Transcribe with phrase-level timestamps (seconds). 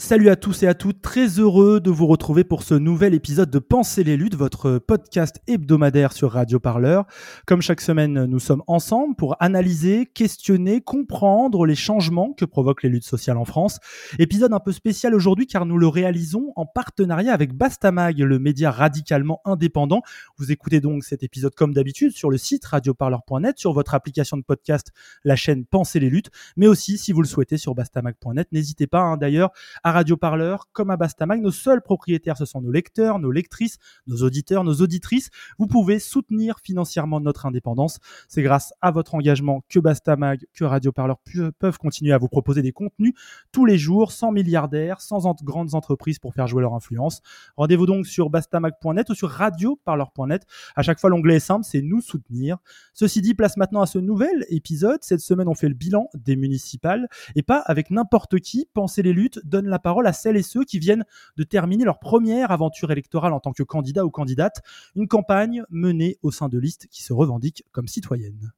[0.00, 3.50] Salut à tous et à toutes, très heureux de vous retrouver pour ce nouvel épisode
[3.50, 7.04] de Penser les luttes, votre podcast hebdomadaire sur Radio Parleur.
[7.46, 12.88] Comme chaque semaine, nous sommes ensemble pour analyser, questionner, comprendre les changements que provoquent les
[12.88, 13.78] luttes sociales en France.
[14.18, 18.70] Épisode un peu spécial aujourd'hui car nous le réalisons en partenariat avec Bastamag, le média
[18.70, 20.00] radicalement indépendant.
[20.38, 24.42] Vous écoutez donc cet épisode comme d'habitude sur le site radioparleur.net, sur votre application de
[24.44, 24.92] podcast,
[25.24, 28.48] la chaîne Penser les luttes, mais aussi si vous le souhaitez sur bastamag.net.
[28.50, 29.50] N'hésitez pas hein, d'ailleurs
[29.84, 31.40] à Radio Parleur comme à Bastamag.
[31.40, 35.30] Nos seuls propriétaires, ce sont nos lecteurs, nos lectrices, nos auditeurs, nos auditrices.
[35.58, 37.98] Vous pouvez soutenir financièrement notre indépendance.
[38.28, 41.16] C'est grâce à votre engagement que Bastamag, que Radio Parleur
[41.58, 43.14] peuvent continuer à vous proposer des contenus
[43.52, 47.22] tous les jours, sans milliardaires, sans grandes entreprises pour faire jouer leur influence.
[47.56, 50.46] Rendez-vous donc sur bastamag.net ou sur radioparleur.net.
[50.76, 52.58] À chaque fois, l'onglet est simple, c'est nous soutenir.
[52.94, 55.00] Ceci dit, place maintenant à ce nouvel épisode.
[55.02, 58.68] Cette semaine, on fait le bilan des municipales et pas avec n'importe qui.
[58.72, 61.04] Penser les luttes donne la parole à celles et ceux qui viennent
[61.36, 64.62] de terminer leur première aventure électorale en tant que candidat ou candidate,
[64.94, 68.52] une campagne menée au sein de listes qui se revendiquent comme citoyennes.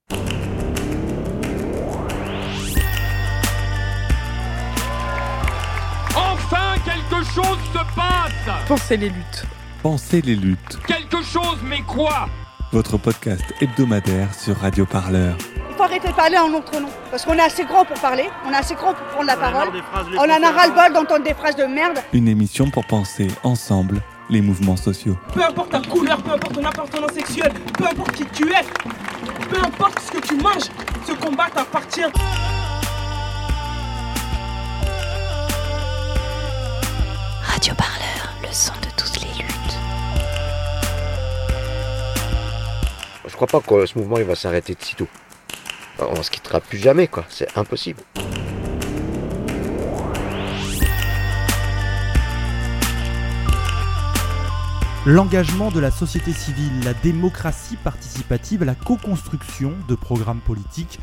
[6.15, 8.23] Enfin, quelque chose se passe
[8.69, 9.45] Pensez les luttes.
[9.83, 10.79] Pensez les luttes.
[10.87, 12.29] Quelque chose, mais quoi?
[12.73, 15.37] Votre podcast hebdomadaire sur Radio Parleur.
[15.73, 16.91] Il faut arrêter de parler en notre nom.
[17.11, 19.69] Parce qu'on est assez grand pour parler, on est assez grand pour prendre la parole.
[20.19, 21.99] On en a ras-le-bol d'entendre des phrases de merde.
[22.13, 25.17] Une émission pour penser ensemble les mouvements sociaux.
[25.33, 28.63] Peu importe ta couleur, peu importe ton appartenance sexuelle, peu importe qui tu es,
[29.49, 30.69] peu importe ce que tu manges,
[31.07, 32.03] ce combat t'appartient.
[37.45, 39.79] Radio Parleur, le son de toutes les luttes.
[43.27, 45.09] Je crois pas que ce mouvement il va s'arrêter de sitôt.
[46.11, 47.09] On se quittera plus jamais.
[47.29, 48.03] C'est impossible.
[55.05, 61.01] L'engagement de la société civile, la démocratie participative, la co-construction de programmes politiques.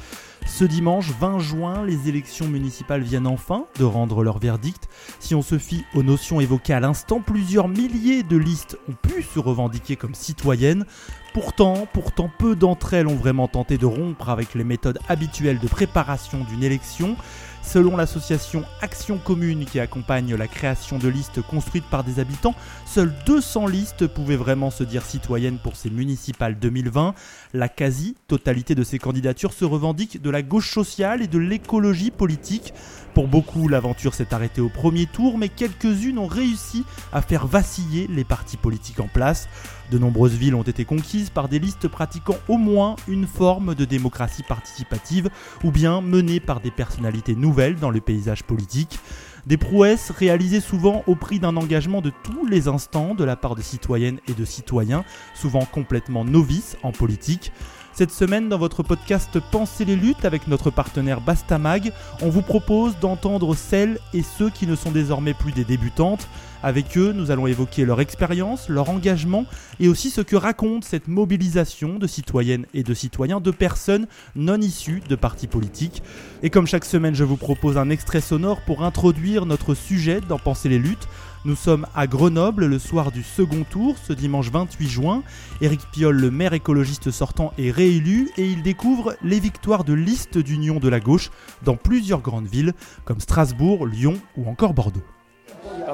[0.49, 4.89] Ce dimanche 20 juin, les élections municipales viennent enfin de rendre leur verdict.
[5.19, 9.21] Si on se fie aux notions évoquées à l'instant, plusieurs milliers de listes ont pu
[9.21, 10.85] se revendiquer comme citoyennes.
[11.33, 15.67] Pourtant, pourtant, peu d'entre elles ont vraiment tenté de rompre avec les méthodes habituelles de
[15.67, 17.15] préparation d'une élection.
[17.61, 22.55] Selon l'association Action Commune qui accompagne la création de listes construites par des habitants,
[22.85, 27.13] seules 200 listes pouvaient vraiment se dire citoyennes pour ces municipales 2020.
[27.53, 32.73] La quasi-totalité de ces candidatures se revendiquent de la gauche sociale et de l'écologie politique.
[33.13, 38.07] Pour beaucoup, l'aventure s'est arrêtée au premier tour, mais quelques-unes ont réussi à faire vaciller
[38.07, 39.47] les partis politiques en place.
[39.91, 43.85] De nombreuses villes ont été conquises par des listes pratiquant au moins une forme de
[43.85, 45.29] démocratie participative
[45.63, 48.99] ou bien menées par des personnalités nouvelles dans le paysage politique.
[49.47, 53.55] Des prouesses réalisées souvent au prix d'un engagement de tous les instants de la part
[53.55, 57.51] de citoyennes et de citoyens, souvent complètement novices en politique.
[57.93, 62.97] Cette semaine, dans votre podcast Pensez les luttes avec notre partenaire Bastamag, on vous propose
[62.99, 66.27] d'entendre celles et ceux qui ne sont désormais plus des débutantes.
[66.61, 69.45] Avec eux, nous allons évoquer leur expérience, leur engagement
[69.79, 74.59] et aussi ce que raconte cette mobilisation de citoyennes et de citoyens, de personnes non
[74.59, 76.03] issues de partis politiques.
[76.43, 80.37] Et comme chaque semaine, je vous propose un extrait sonore pour introduire notre sujet dans
[80.37, 81.07] Penser les luttes.
[81.45, 85.23] Nous sommes à Grenoble le soir du second tour, ce dimanche 28 juin.
[85.61, 90.37] Éric Piolle, le maire écologiste sortant, est réélu et il découvre les victoires de liste
[90.37, 91.29] d'union de la gauche
[91.63, 92.73] dans plusieurs grandes villes
[93.05, 95.03] comme Strasbourg, Lyon ou encore Bordeaux.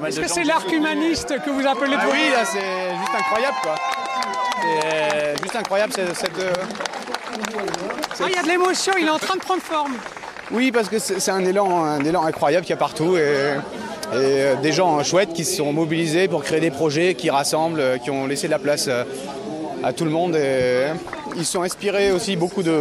[0.08, 3.76] Est-ce que c'est l'arc humaniste que vous appelez ah Oui, c'est juste incroyable quoi.
[4.62, 6.32] C'est juste incroyable cette.
[8.20, 9.94] Ah, il y a de l'émotion, il est en train de prendre forme.
[10.52, 13.56] Oui, parce que c'est un élan, un élan incroyable qu'il y a partout et, et,
[14.14, 17.98] euh, des gens chouettes qui se sont mobilisés pour créer des projets qui rassemblent, euh,
[17.98, 19.04] qui ont laissé de la place euh,
[19.84, 20.36] à tout le monde.
[20.36, 20.86] Et
[21.36, 22.72] ils sont inspirés aussi beaucoup de,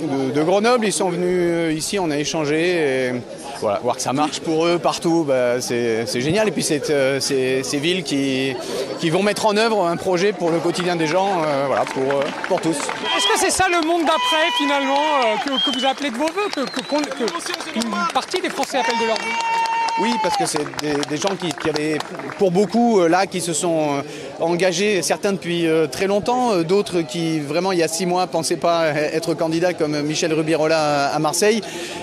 [0.00, 0.86] de- de Grenoble.
[0.86, 3.06] Ils sont venus ici, on a échangé.
[3.08, 3.12] Et
[3.60, 6.48] voilà, voir que ça marche pour eux partout, bah, c'est génial.
[6.48, 8.54] Et puis c'est euh, ces villes qui,
[8.98, 12.02] qui vont mettre en œuvre un projet pour le quotidien des gens, euh, voilà, pour,
[12.02, 12.76] euh, pour tous.
[12.76, 16.48] Est-ce que c'est ça le monde d'après, finalement, euh, que, vous appelez de vos voeux,
[16.54, 19.67] que, que une partie des Français appellent de leur vœu
[20.00, 20.64] Oui, parce que c'est
[21.08, 21.98] des, gens qui, avaient,
[22.38, 24.02] pour beaucoup, là, qui se sont
[24.38, 28.90] engagés, certains depuis très longtemps, d'autres qui, vraiment, il y a six mois, pensaient pas
[28.90, 31.62] être candidats, comme Michel Rubirola à Marseille,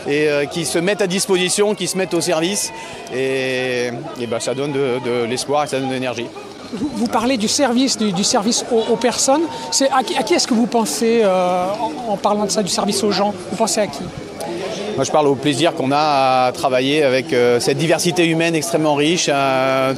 [0.10, 2.74] et qui se mettent à disposition, qui se mettent au service.
[3.16, 3.92] Et,
[4.28, 6.28] ben, ça donne de, l'espoir et ça donne de l'énergie.
[6.74, 9.44] Vous, parlez du service, du, service aux, personnes.
[9.92, 13.34] À, à, qui est-ce que vous pensez en parlant de ça, du service aux gens?
[13.52, 14.04] Vous pensez à qui?
[14.96, 18.96] Moi, je parle au plaisir qu'on a à travailler avec euh, cette diversité humaine extrêmement
[18.96, 19.30] riche,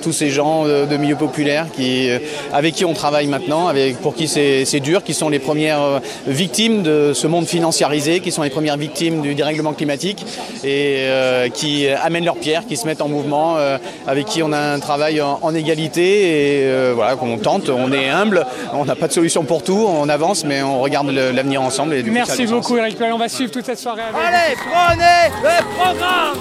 [0.01, 2.17] tous ces gens de, milieux populaires qui, euh,
[2.51, 5.99] avec qui on travaille maintenant, avec, pour qui c'est dur, qui sont les premières euh,
[6.25, 10.25] victimes de ce monde financiarisé, qui sont les premières victimes du dérèglement climatique
[10.63, 11.05] et
[11.53, 13.57] qui amènent leurs pierres, qui se mettent en mouvement,
[14.07, 18.45] avec qui on a un travail en, égalité et voilà, qu'on tente, on est humble,
[18.73, 21.93] on n'a pas de solution pour tout, on avance, mais on regarde l'avenir ensemble.
[21.93, 24.55] Et Merci beaucoup Eric on va suivre toute cette soirée avec Allez,
[24.95, 26.38] le programme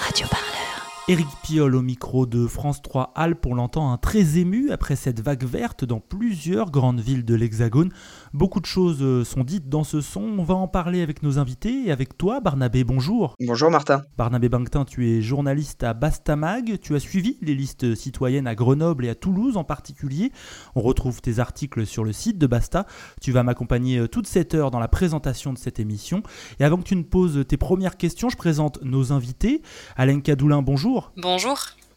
[0.00, 0.86] Radio Parleur.
[1.08, 5.22] Éric Piolle au micro de France 3 Alpes, on l'entend un très ému après cette
[5.22, 7.90] vague verte dans plusieurs grandes villes de l'Hexagone.
[8.34, 10.20] Beaucoup de choses euh, sont dites dans ce son.
[10.20, 12.84] On va en parler avec nos invités et avec toi, Barnabé.
[12.84, 13.34] Bonjour.
[13.40, 14.02] Bonjour, Martin.
[14.18, 16.78] Barnabé Bangtin, tu es journaliste à Bastamag.
[16.82, 20.32] Tu as suivi les listes citoyennes à Grenoble et à Toulouse en particulier.
[20.74, 22.84] On retrouve tes articles sur le site de Basta.
[23.22, 26.22] Tu vas m'accompagner euh, toute cette heure dans la présentation de cette émission.
[26.60, 29.62] Et avant que tu ne poses tes premières questions, je présente nos invités.
[29.96, 31.10] Alain Cadoulin, bonjour.
[31.16, 31.37] Bonjour.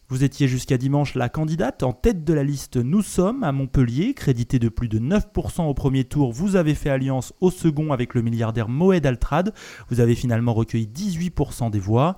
[0.08, 4.12] Vous étiez jusqu'à dimanche la candidate en tête de la liste Nous sommes à Montpellier,
[4.12, 6.32] crédité de plus de 9% au premier tour.
[6.32, 9.54] Vous avez fait alliance au second avec le milliardaire Moed Altrad.
[9.88, 12.16] Vous avez finalement recueilli 18% des voix.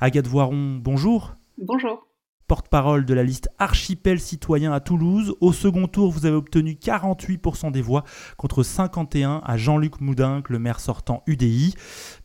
[0.00, 1.34] Agathe Voiron, bonjour.
[1.58, 2.06] Bonjour.
[2.46, 5.34] Porte-parole de la liste Archipel citoyen à Toulouse.
[5.40, 8.04] Au second tour, vous avez obtenu 48% des voix
[8.36, 11.74] contre 51 à Jean-Luc Moudinque, le maire sortant UDI.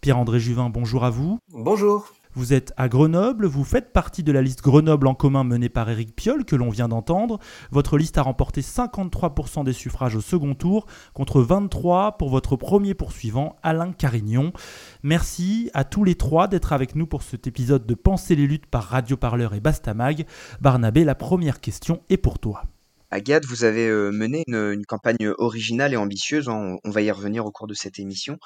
[0.01, 1.39] Pierre-André Juvin, bonjour à vous.
[1.51, 2.13] Bonjour.
[2.35, 5.89] Vous êtes à Grenoble, vous faites partie de la liste Grenoble en commun menée par
[5.89, 7.39] Éric Piolle que l'on vient d'entendre.
[7.71, 12.93] Votre liste a remporté 53% des suffrages au second tour contre 23 pour votre premier
[12.93, 14.53] poursuivant Alain Carignon.
[15.01, 18.67] Merci à tous les trois d'être avec nous pour cet épisode de Penser les luttes
[18.67, 20.27] par Radio Parleur et Bastamag.
[20.61, 22.63] Barnabé, la première question est pour toi.
[23.11, 27.51] Agathe, vous avez mené une, campagne originale et ambitieuse, hein, on, va y revenir au
[27.51, 28.37] cours de cette émission.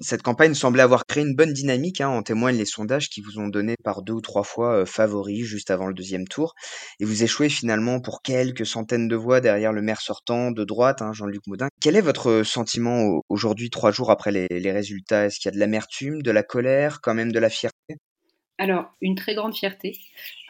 [0.00, 3.38] Cette campagne semblait avoir créé une bonne dynamique, hein, en témoignent les sondages qui vous
[3.38, 6.54] ont donné par deux ou trois fois favoris juste avant le deuxième tour,
[7.00, 11.02] et vous échouez finalement pour quelques centaines de voix derrière le maire sortant de droite,
[11.02, 11.68] hein, Jean-Luc Moudin.
[11.80, 15.26] Quel est votre sentiment aujourd'hui, trois jours après les, les résultats?
[15.26, 17.96] Est-ce qu'il y a de l'amertume, de la colère, quand même de la fierté?
[18.58, 19.98] Alors, une très grande fierté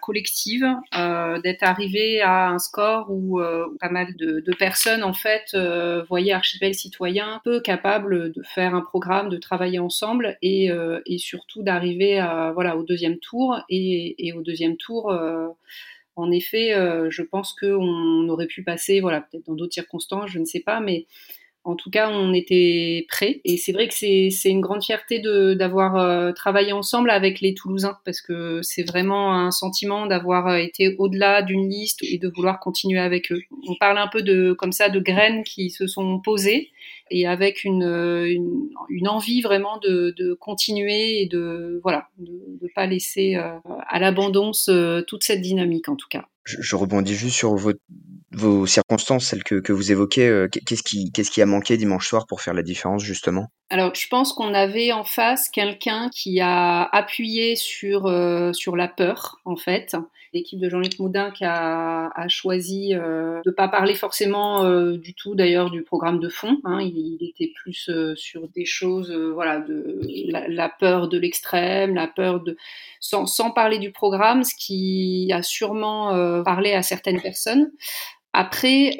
[0.04, 5.46] collective euh, d'être arrivé à un score où euh, pas mal de, personnes en fait
[5.54, 10.70] euh, voyaient Archipel citoyen peu capable de faire un programme, de travailler ensemble et,
[11.16, 12.20] surtout d'arriver
[12.54, 13.58] voilà au deuxième tour.
[13.70, 15.12] Et, et au deuxième tour
[16.16, 16.74] en effet,
[17.08, 20.80] je pense qu'on aurait pu passer, voilà, peut-être dans d'autres circonstances, je ne sais pas,
[20.80, 21.06] mais
[21.64, 23.40] en tout cas, on était prêts.
[23.44, 27.98] Et c'est vrai que c'est une grande fierté d'avoir euh, travaillé ensemble avec les Toulousains,
[28.04, 32.60] parce que c'est vraiment un sentiment d'avoir euh, été au-delà d'une liste et de vouloir
[32.60, 33.40] continuer avec eux.
[33.66, 36.70] On parle un peu de comme ça de graines qui se sont posées
[37.10, 37.82] et avec une,
[38.88, 42.32] une, envie vraiment de, de, continuer et de voilà de
[42.62, 43.58] ne pas laisser euh,
[43.88, 44.52] à l'abandon
[45.06, 46.26] toute cette dynamique en tout cas.
[46.44, 47.72] Je, rebondis juste sur vos,
[48.32, 50.28] vos circonstances, celles que, que vous évoquez.
[50.28, 53.48] Euh, qu'est-ce qui, qu'est-ce qui a manqué dimanche soir pour faire la différence justement?
[53.70, 58.88] Alors, je pense qu'on avait en face quelqu'un qui a appuyé sur euh, sur la
[58.88, 59.96] peur en fait
[60.34, 65.36] l'équipe de Jean-Luc Moudin qui a, choisi euh, de pas parler forcément euh, du tout
[65.36, 66.58] d'ailleurs du programme de fond.
[66.64, 66.80] Hein.
[66.82, 72.56] Il, était plus sur des choses, voilà, de la, peur de l'extrême, la peur de
[73.00, 77.70] sans, sans, parler du programme, ce qui a sûrement parlé à certaines personnes.
[78.32, 78.98] Après,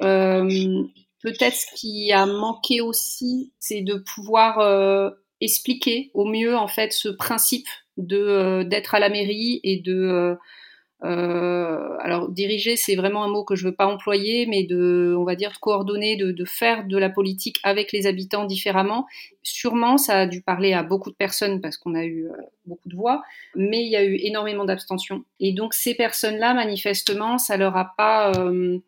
[1.25, 7.09] peut-être ce qui a manqué aussi, c'est de pouvoir expliquer au mieux en fait ce
[7.09, 7.67] principe
[7.97, 10.37] de d'être à la mairie et de
[11.05, 15.25] euh, alors diriger, c'est vraiment un mot que je veux pas employer, mais de, on
[15.25, 19.07] va dire, coordonner, de, de, faire de la politique avec les habitants différemment.
[19.43, 22.89] Sûrement, ça a dû parler à beaucoup de personnes parce qu'on a eu euh, beaucoup
[22.89, 23.23] de voix,
[23.55, 25.25] mais il y a eu énormément d'abstention.
[25.41, 28.79] Et donc ces personnes-là, manifestement, ça leur a pas euh,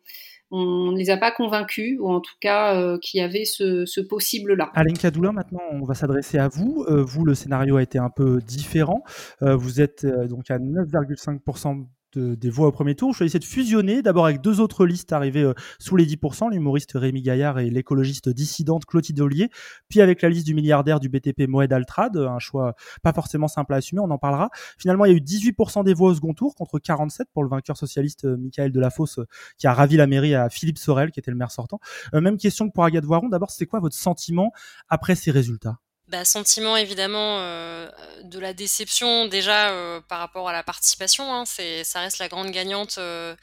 [0.51, 3.99] on ne les a pas convaincus, ou en tout cas euh, qu'il y avait ce,
[4.01, 4.71] possible-là.
[4.73, 6.85] Alain Cadoulin, maintenant on va s'adresser à vous.
[6.87, 9.03] Euh, vous, le scénario a été un peu différent.
[9.41, 11.85] Euh, vous êtes donc à 9,5%
[12.15, 13.11] des voix au premier tour.
[13.13, 16.91] Je choisissez de fusionner d'abord avec deux autres listes arrivées euh, sous les 10%, l'humoriste
[16.95, 19.49] Rémi Gaillard et l'écologiste dissidente Clotilde Ollier,
[19.89, 23.73] puis avec la liste du milliardaire du BTP Moed Altrad, un choix pas forcément simple
[23.73, 24.49] à assumer, on en parlera.
[24.77, 27.49] Finalement, il y a eu 18% des voix au second tour contre 47 pour le
[27.49, 29.25] vainqueur socialiste euh, Michael Delafosse euh,
[29.57, 31.79] qui a ravi la mairie à Philippe Sorel qui était le maire sortant.
[32.13, 34.51] même question que pour Agathe Voiron, d'abord, c'est quoi votre sentiment
[34.89, 35.79] après ces résultats?
[36.07, 37.89] Bah, sentiment évidemment euh,
[38.23, 41.33] de la déception déjà euh, par rapport à la participation.
[41.33, 42.95] Hein, c'est, ça reste la grande gagnante.
[42.97, 43.35] Euh,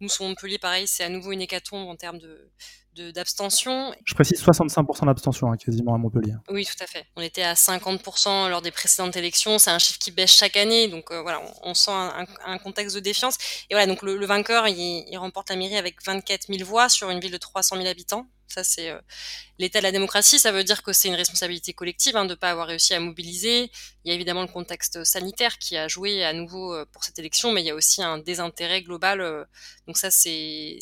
[0.00, 2.50] nous sur Montpellier, pareil, c'est à nouveau une hécatombe en termes de,
[3.12, 3.94] d'abstention.
[4.04, 6.34] Je précise 65% d'abstention hein, quasiment à Montpellier.
[6.48, 7.06] Oui, tout à fait.
[7.16, 9.58] On était à 50% lors des précédentes élections.
[9.58, 11.92] C'est un chiffre qui baisse chaque année, donc euh, voilà, on, sent
[12.44, 13.36] un, contexte de défiance.
[13.70, 17.20] Et voilà, donc le, vainqueur, il, remporte la mairie avec 24 000 voix sur une
[17.20, 18.26] ville de 300 000 habitants.
[18.48, 19.00] Ça, c'est euh,
[19.58, 20.38] l'état de la démocratie.
[20.38, 23.00] Ça veut dire que c'est une responsabilité collective hein, de ne pas avoir réussi à
[23.00, 23.70] mobiliser.
[24.04, 27.18] Il y a évidemment le contexte sanitaire qui a joué à nouveau euh, pour cette
[27.18, 29.46] élection, mais il y a aussi un désintérêt global.
[29.86, 30.78] donc ça, c'est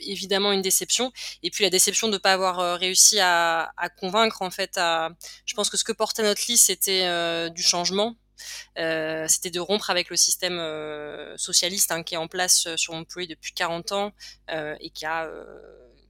[0.00, 1.12] évidemment une déception.
[1.42, 4.78] Et puis la déception de ne pas avoir euh, réussi à, convaincre en fait.
[5.46, 8.16] Je pense que ce que portait notre liste c'était euh, du changement.
[8.78, 10.58] Euh, c'était de rompre avec le système
[11.36, 14.12] socialiste hein, qui est en place sur Montpellier depuis 40 ans
[14.48, 15.28] et qui a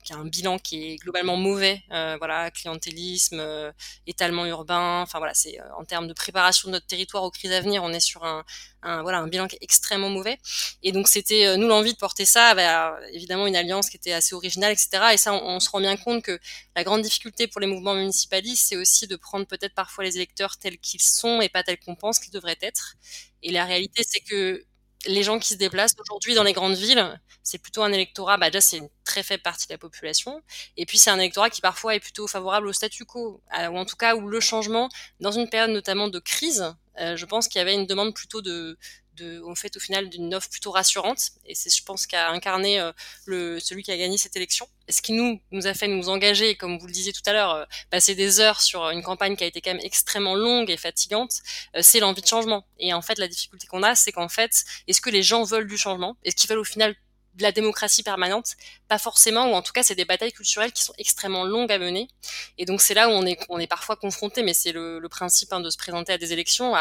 [0.05, 3.73] qui a un bilan qui est globalement mauvais, euh, voilà, clientélisme, euh,
[4.07, 7.52] étalement urbain, enfin voilà, c'est euh, en termes de préparation de notre territoire aux crises
[7.52, 8.45] à venir, on est sur un,
[8.83, 10.38] voilà un bilan qui est extrêmement mauvais.
[10.83, 12.67] Et donc c'était nous l'envie de porter ça, avec
[13.12, 15.12] évidemment une alliance qui était assez originale, etc.
[15.12, 16.38] Et ça, on, se rend bien compte que
[16.76, 20.59] la grande difficulté pour les mouvements municipalistes, c'est aussi de prendre peut-être parfois les électeurs
[20.59, 22.95] tels qu'ils sont et pas tels qu'on pense qu'ils devraient être.
[23.43, 24.64] Et la réalité, c'est que
[25.07, 28.50] les gens qui se déplacent aujourd'hui dans les grandes villes, c'est plutôt un électorat, bah
[28.50, 30.43] déjà c'est une très faible partie de la population,
[30.76, 33.85] et puis c'est un électorat qui parfois est plutôt favorable au statu quo, ou en
[33.85, 34.88] tout cas où le changement,
[35.21, 38.43] dans une période notamment de crise, euh, je pense qu'il y avait une demande plutôt
[38.43, 38.76] de,
[39.19, 41.31] de, fait, au final, d'une offre plutôt rassurante.
[41.45, 42.93] Et c'est, je pense, qu'a incarné euh,
[43.61, 44.67] celui qui a gagné cette élection.
[44.89, 47.51] ce qui nous, nous a fait nous engager, comme vous le disiez tout à l'heure,
[47.51, 50.77] euh, passer des heures sur une campagne qui a été quand même extrêmement longue et
[50.77, 51.33] fatigante,
[51.77, 52.67] euh, c'est l'envie de changement.
[52.79, 55.69] Et en fait, la difficulté qu'on a, c'est qu'en fait, est-ce que les gens veulent
[55.69, 56.17] du changement?
[56.25, 56.95] Est-ce qu'ils veulent au final
[57.38, 58.57] de la démocratie permanente,
[58.88, 61.78] pas forcément, ou en tout cas c'est des batailles culturelles qui sont extrêmement longues à
[61.78, 62.09] mener.
[62.59, 65.52] Et donc c'est là où on est, on est parfois confronté, mais c'est le, principe
[65.52, 66.75] hein, de se présenter à des élections,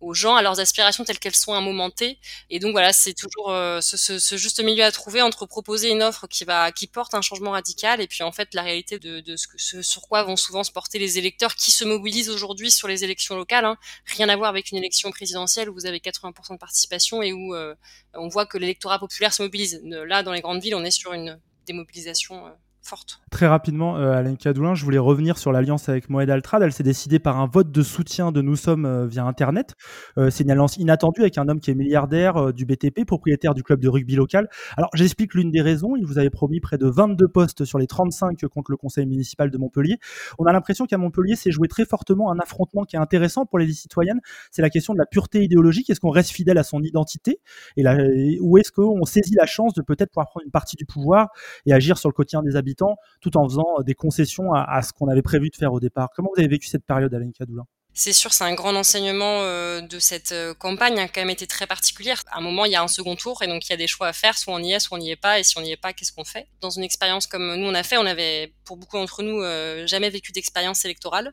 [0.00, 2.18] aux gens, à leurs aspirations telles qu'elles sont à un moment T.
[2.48, 6.26] Et donc voilà, c'est toujours euh, ce, juste milieu à trouver entre proposer une offre
[6.26, 9.82] qui va, qui porte un changement radical, et puis en fait la réalité de, ce,
[9.82, 13.36] sur quoi vont souvent se porter les électeurs qui se mobilisent aujourd'hui sur les élections
[13.36, 13.64] locales.
[13.64, 13.76] Hein.
[14.06, 17.54] Rien à voir avec une élection présidentielle où vous avez 80% de participation et où
[17.54, 17.74] euh,
[18.14, 21.12] on voit que l'électorat populaire se mobilise là, dans les grandes villes, on est sur
[21.12, 22.50] une démobilisation euh,
[22.84, 23.20] forte.
[23.30, 26.62] Très rapidement, euh, Alain Cadoulin, je voulais revenir sur l'alliance avec Moed Altrad.
[26.62, 29.74] Elle s'est décidée par un vote de soutien de Nous Sommes euh, via Internet.
[30.18, 33.62] Euh, c'est une alliance inattendue avec un homme qui est milliardaire du BTP, propriétaire du
[33.62, 34.48] club de rugby local.
[34.76, 35.96] Alors, j'explique l'une des raisons.
[35.96, 39.50] Il vous avait promis près de 22 postes sur les 35 contre le conseil municipal
[39.50, 39.98] de Montpellier.
[40.38, 43.58] On a l'impression qu'à Montpellier, c'est joué très fortement un affrontement qui est intéressant pour
[43.58, 44.20] les citoyennes.
[44.50, 45.90] C'est la question de la pureté idéologique.
[45.90, 47.40] Est-ce qu'on reste fidèle à son identité?
[47.76, 51.30] Et Ou est-ce qu'on saisit la chance de peut-être pouvoir prendre une partie du pouvoir
[51.66, 52.73] et agir sur le quotidien des habitants?
[53.20, 56.08] Tout en faisant des concessions à, ce qu'on avait prévu de faire au départ.
[56.14, 57.66] Comment vous avez vécu cette période, Alain Cadoulin?
[57.96, 61.20] C'est sûr, c'est un grand enseignement euh, de cette euh, campagne, hein, qui a quand
[61.20, 62.22] même été très particulière.
[62.32, 63.86] À un moment, il y a un second tour, et donc il y a des
[63.86, 65.60] choix à faire, soit on y est, soit on n'y est pas, et si on
[65.60, 66.48] n'y est pas, qu'est-ce qu'on fait?
[66.60, 69.86] Dans une expérience comme nous on a fait, on avait, pour beaucoup d'entre nous, euh,
[69.86, 71.32] jamais vécu d'expérience électorale,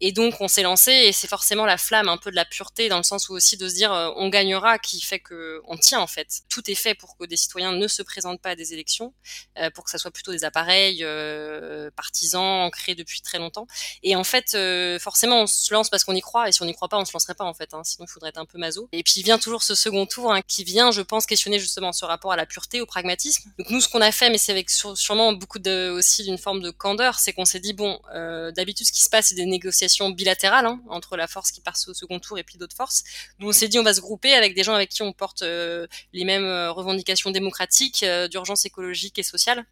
[0.00, 2.88] et donc on s'est lancé, et c'est forcément la flamme un peu de la pureté,
[2.88, 6.00] dans le sens où aussi de se dire on gagnera, qui fait que on tient
[6.00, 6.40] en fait.
[6.48, 9.12] Tout est fait pour que des citoyens ne se présentent pas à des élections,
[9.74, 11.04] pour que ça soit plutôt des appareils
[11.94, 13.66] partisans ancrés depuis très longtemps,
[14.02, 14.56] et en fait,
[14.98, 17.04] forcément, on se lance parce qu'on y croit et si on n'y croit pas on
[17.04, 18.88] se lancerait pas en fait hein, sinon il faudrait être un peu maso.
[18.92, 22.04] Et puis vient toujours ce second tour hein, qui vient je pense questionner justement ce
[22.04, 23.50] rapport à la pureté au pragmatisme.
[23.58, 26.70] Donc nous ce qu'on a fait mais c'est avec sûrement beaucoup aussi d'une forme de
[26.70, 30.10] candeur c'est qu'on s'est dit bon euh, d'habitude ce qui se passe c'est des négociations
[30.10, 33.02] bilatérales hein, entre la force qui passe au second tour et puis d'autres forces.
[33.38, 35.42] Nous on s'est dit on va se grouper avec des gens avec qui on porte
[35.42, 39.64] euh, les mêmes euh, revendications démocratiques d'urgence écologique et sociale.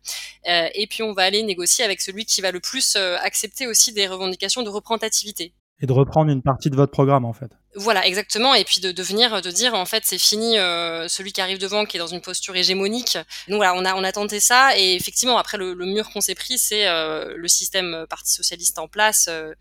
[0.46, 4.06] Et puis on va aller négocier avec celui qui va le plus accepter aussi des
[4.06, 7.56] revendications de représentativité et de reprendre une partie de votre programme en fait.
[7.74, 8.54] Voilà, exactement.
[8.54, 11.58] Et puis de, de venir, de dire en fait c'est fini, euh, celui qui arrive
[11.58, 13.18] devant, qui est dans une posture hégémonique.
[13.46, 16.22] Donc voilà, on a on a tenté ça et effectivement après le, le mur qu'on
[16.22, 19.52] s'est pris, c'est euh, le système Parti socialiste en place euh,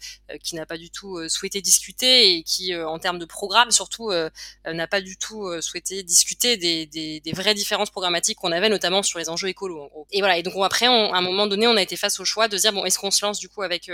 [0.41, 4.11] qui n'a pas du tout souhaité discuter et qui en termes de programme surtout
[4.65, 9.03] n'a pas du tout souhaité discuter des, des, des, vraies différences programmatiques qu'on avait notamment
[9.03, 10.07] sur les enjeux écolos en gros.
[10.11, 10.37] Et voilà.
[10.37, 12.57] Et donc après, on, à un moment donné, on a été face au choix de
[12.57, 13.91] dire bon est-ce qu'on se lance du coup avec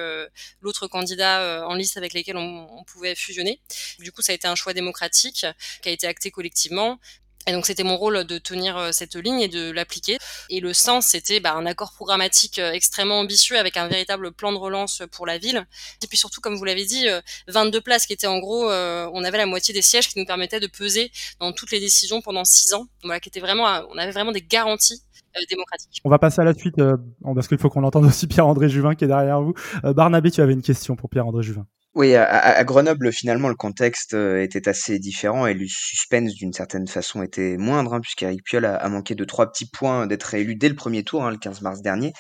[0.62, 3.60] l'autre candidat en liste avec lesquels on, on pouvait fusionner?
[4.04, 5.46] Du coup, ça a été un choix démocratique
[5.82, 7.00] qui a été acté collectivement.
[7.48, 10.18] Et donc c'était mon rôle de tenir euh, cette ligne et de l'appliquer.
[10.50, 14.52] Et le sens, c'était bah, un accord programmatique euh, extrêmement ambitieux avec un véritable plan
[14.52, 15.66] de relance pour la ville.
[16.02, 17.06] Et puis surtout, comme vous l'avez dit,
[17.48, 20.60] 22 places qui étaient en gros, on avait la moitié des sièges qui nous permettaient
[20.60, 22.88] de peser dans toutes les décisions pendant six ans.
[23.04, 25.02] Voilà, qui était vraiment, on avait vraiment des garanties
[25.50, 26.02] démocratiques.
[26.04, 26.76] On va passer à la suite
[27.24, 29.54] parce qu'il faut qu'on entende aussi Pierre-André Juvin qui est derrière vous.
[29.84, 31.66] Barnabé, tu avais une question pour Pierre-André Juvin.
[31.96, 36.88] Oui, à, Grenoble, finalement, le contexte euh, était assez différent et le suspense, d'une certaine
[36.88, 40.70] façon, était moindre, hein, puisqu'Éric Piolle a, manqué de trois petits points d'être réélu dès
[40.70, 42.12] le premier tour, hein, le 15 mars dernier.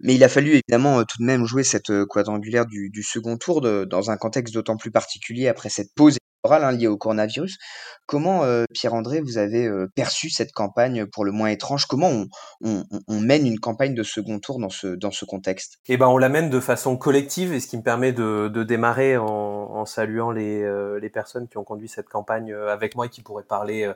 [0.00, 3.38] Mais il a fallu évidemment euh, tout de même jouer cette euh, quadrangulaire du, second
[3.38, 6.18] tour dans un contexte d'autant plus particulier après cette pause
[6.52, 7.58] Hein, au coronavirus.
[8.06, 11.86] Comment, euh, Pierre-André, vous avez euh, perçu cette campagne pour le moins étrange?
[11.86, 12.24] Comment
[12.62, 15.78] on, mène une campagne de second tour dans ce, dans ce contexte?
[15.88, 19.16] Eh ben, on la mène de façon collective, et ce qui me permet de, démarrer
[19.16, 23.42] en, saluant euh, les, personnes qui ont conduit cette campagne avec moi et qui pourraient
[23.42, 23.90] parler,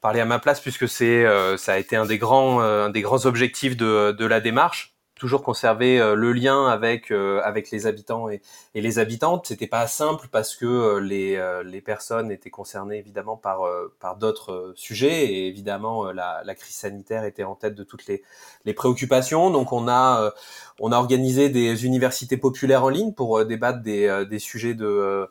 [0.00, 1.24] parler à ma place, puisque c'est,
[1.56, 4.91] ça a été un des grands, un des grands objectifs de, de la démarche
[5.22, 8.42] toujours conserver euh, le lien avec euh, avec les habitants et,
[8.74, 9.46] les habitantes.
[9.46, 13.60] C'était pas simple parce que euh, les les personnes étaient concernées évidemment par
[14.00, 18.24] par d'autres sujets et évidemment la, la crise sanitaire était en tête de toutes les
[18.64, 19.50] les préoccupations.
[19.50, 20.32] Donc on a
[20.80, 25.28] on a organisé des universités populaires en ligne pour débattre des des sujets de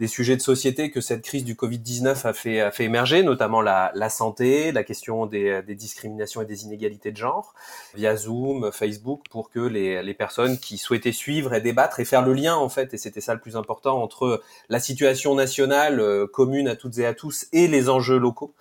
[0.00, 3.62] des sujets de société que cette crise du Covid-19 a fait, a fait émerger, notamment
[3.62, 7.54] la, la santé, la question des, des, discriminations et des inégalités de genre,
[7.94, 12.22] via Zoom, Facebook, pour que les, les, personnes qui souhaitaient suivre et débattre et faire
[12.22, 16.26] le lien, en fait, et c'était ça le plus important, entre la situation nationale euh,
[16.26, 18.52] commune à toutes et à tous et les enjeux locaux,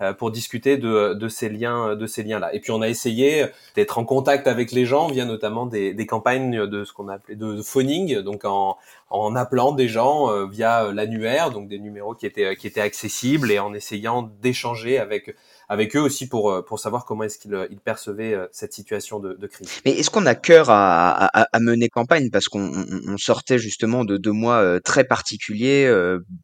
[0.00, 2.54] euh, pour discuter de, de, ces liens, de ces liens-là.
[2.54, 6.06] Et puis on a essayé d'être en contact avec les gens via notamment des, des
[6.06, 8.76] campagnes de ce qu'on appelait de, de phoning, donc en,
[9.08, 12.66] en appelant des gens euh, via euh, l'annuaire, donc des numéros qui étaient euh, qui
[12.66, 15.36] étaient accessibles et en essayant d'échanger avec
[15.68, 19.46] avec eux aussi pour pour savoir comment est-ce qu'ils ils percevaient cette situation de, de
[19.46, 19.68] crise.
[19.84, 22.30] Mais est-ce qu'on a cœur à, à, à, mener campagne?
[22.30, 22.70] Parce qu'on
[23.08, 25.92] on sortait justement de deux mois très particuliers,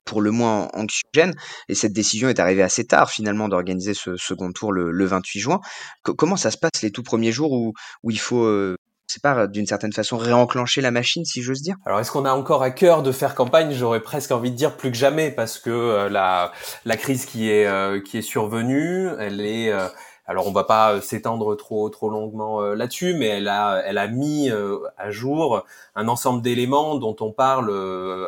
[0.05, 1.35] pour le moins anxiogènes,
[1.69, 5.39] et cette décision est arrivée assez tard finalement d'organiser ce second tour le, le 28
[5.39, 5.61] juin.
[6.03, 8.77] comment ça se passe les tout premiers jours où où il faut
[9.13, 11.77] c'est pas d'une certaine façon réenclencher la machine, si j'ose dire.
[11.85, 13.73] Alors est-ce qu'on a encore à cœur de faire campagne?
[13.73, 16.53] J'aurais presque envie de dire plus que jamais parce que euh, la
[16.85, 19.87] la crise qui est euh, qui est survenue, elle est euh,
[20.27, 24.51] alors on va pas s'étendre trop trop longuement là-dessus, mais elle a elle a mis
[24.97, 25.65] à jour
[25.97, 27.71] un ensemble d'éléments dont on parle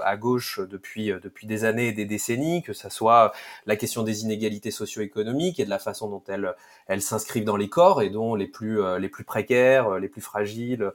[0.02, 3.33] à gauche depuis depuis des années et des décennies, que ça soit
[3.66, 6.54] la question des inégalités socio-économiques et de la façon dont elles
[6.88, 10.92] elles s'inscrivent dans les corps et dont les plus les plus précaires, les plus fragiles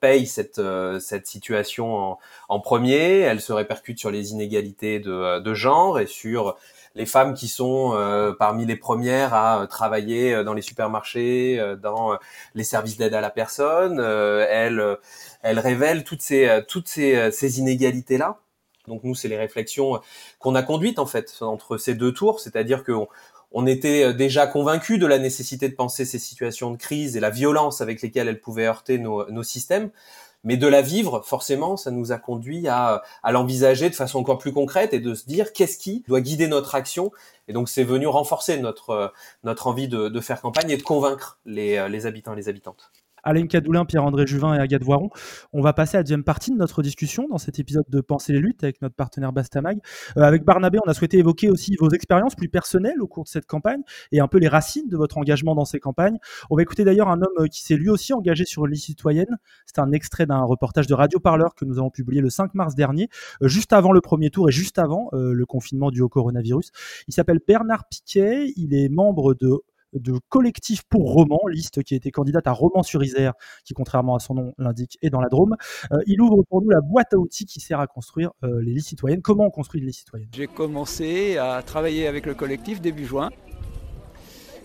[0.00, 0.60] payent cette
[1.00, 2.18] cette situation
[2.48, 3.20] en, premier.
[3.20, 6.56] Elles se répercutent sur les inégalités de, de genre et sur
[6.94, 11.60] les femmes qui sont euh, parmi les premières à euh, travailler euh, dans les supermarchés,
[11.82, 12.16] dans
[12.54, 14.98] les services d'aide à la personne, elles,
[15.42, 18.38] elles révèlent toutes ces, toutes ces, ces inégalités là.
[18.86, 20.00] Donc nous, c'est les réflexions
[20.38, 22.92] qu'on a conduites en fait entre ces deux tours, c'est-à-dire que
[23.56, 27.30] on était déjà convaincus de la nécessité de penser ces situations de crise et la
[27.30, 29.90] violence avec lesquelles elles pouvaient heurter nos, nos systèmes
[30.44, 34.52] mais de la vivre, forcément, ça nous a conduit à, l'envisager de façon encore plus
[34.52, 37.10] concrète et de se dire qu'est-ce qui doit guider notre action.
[37.48, 41.88] Et donc, c'est venu renforcer notre, notre envie de, faire campagne et de convaincre les,
[41.88, 42.90] les habitants et les habitantes.
[43.24, 45.10] Alain Cadoulin, Pierre-André Juvin et Agathe Voiron.
[45.52, 48.32] On va passer à la deuxième partie de notre discussion dans cet épisode de Penser
[48.32, 49.78] les luttes avec notre partenaire Bastamag.
[50.16, 53.28] Euh, avec Barnabé, on a souhaité évoquer aussi vos expériences plus personnelles au cours de
[53.28, 53.80] cette campagne
[54.12, 56.18] et un peu les racines de votre engagement dans ces campagnes.
[56.50, 59.38] On va écouter d'ailleurs un homme qui s'est lui aussi engagé sur liste citoyenne.
[59.66, 62.74] C'est un extrait d'un reportage de Radio Parleur que nous avons publié le 5 mars
[62.74, 63.08] dernier,
[63.42, 66.70] euh, juste avant le premier tour et juste avant euh, le confinement dû au coronavirus.
[67.08, 69.62] Il s'appelle Bernard Piquet, il est membre de
[69.94, 73.32] de collectif pour romans, liste qui a été candidate à Romans-sur-Isère,
[73.64, 75.56] qui contrairement à son nom l'indique est dans la Drôme.
[75.92, 78.72] Euh, il ouvre pour nous la boîte à outils qui sert à construire euh, les
[78.72, 79.22] listes citoyennes.
[79.22, 80.28] Comment on construit les listes citoyennes?
[80.32, 83.30] J'ai commencé à travailler avec le collectif début juin.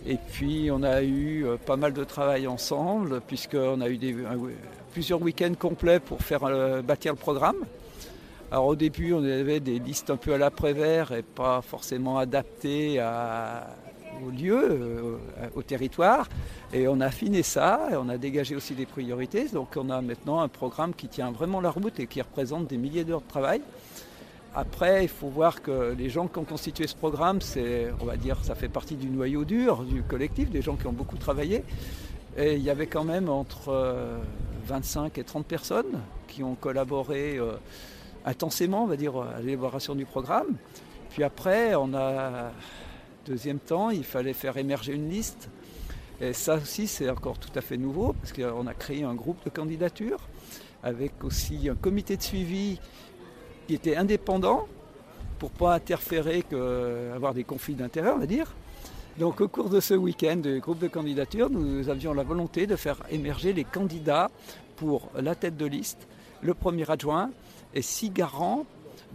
[0.06, 3.98] Et puis on a eu euh, pas mal de travail ensemble, puisqu'on a eu
[4.92, 6.40] plusieurs week-ends complets pour faire
[6.82, 7.56] bâtir le programme.
[8.50, 12.98] Alors au début, on avait des listes un peu à l'après-vert et pas forcément adaptées
[12.98, 13.68] à,
[14.24, 15.16] au lieu, euh,
[15.54, 16.28] au territoire.
[16.72, 19.48] Et on a affiné ça, on a dégagé aussi des priorités.
[19.48, 22.76] Donc on a maintenant un programme qui tient vraiment la route et qui représente des
[22.76, 23.60] milliers d'heures de travail.
[24.54, 28.16] Après, il faut voir que les gens qui ont constitué ce programme, c'est, on va
[28.16, 31.62] dire, ça fait partie du noyau dur du collectif, des gens qui ont beaucoup travaillé.
[32.36, 33.72] Et il y avait quand même entre
[34.66, 37.52] 25 euh, et 30 personnes qui ont collaboré euh,
[38.24, 40.56] intensément, on va dire, à l'élaboration du programme.
[41.10, 42.50] Puis après, on a
[43.30, 45.50] deuxième temps, il fallait faire émerger une liste.
[46.20, 49.38] Et ça aussi, c'est encore tout à fait nouveau, parce qu'on a créé un groupe
[49.44, 50.18] de candidature,
[50.82, 52.80] avec aussi un comité de suivi
[53.68, 54.66] qui était indépendant,
[55.38, 56.44] pour ne pas interférer,
[57.14, 58.52] avoir des conflits d'intérêts, on va dire.
[59.16, 62.74] Donc au cours de ce week-end du groupe de candidature, nous avions la volonté de
[62.74, 64.28] faire émerger les candidats
[64.74, 66.08] pour la tête de liste,
[66.42, 67.30] le premier adjoint
[67.74, 68.66] et six garants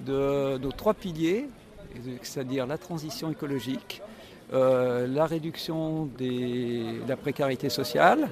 [0.06, 1.48] de nos trois piliers,
[2.22, 4.02] c'est-à-dire la transition écologique,
[4.54, 8.30] euh, la réduction de la précarité sociale,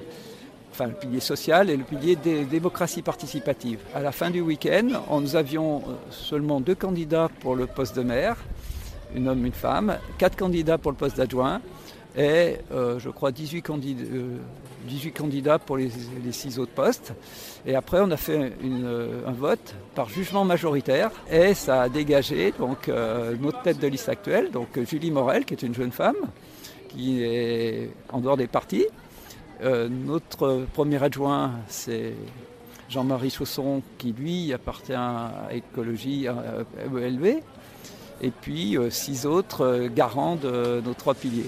[0.70, 3.78] enfin le pilier social et le pilier des démocratie participative.
[3.94, 8.02] À la fin du week-end, nous avions euh, seulement deux candidats pour le poste de
[8.02, 8.36] maire,
[9.16, 11.60] un homme, une femme, quatre candidats pour le poste d'adjoint
[12.16, 14.04] et euh, je crois 18 candidats,
[14.86, 15.90] 18 candidats pour les,
[16.30, 17.12] six autres postes.
[17.66, 18.52] Et après, on a fait
[19.26, 22.88] un vote par jugement majoritaire et ça a dégagé donc,
[23.40, 26.16] notre tête de liste actuelle, donc Julie Morel, qui est une jeune femme,
[26.88, 28.86] qui est en dehors des partis,
[29.62, 32.14] euh, notre premier adjoint, c'est
[32.88, 37.40] Jean-Marie Chausson, qui lui appartient à Écologie ELV,
[38.20, 41.46] et puis euh, six autres euh, garants de nos trois piliers.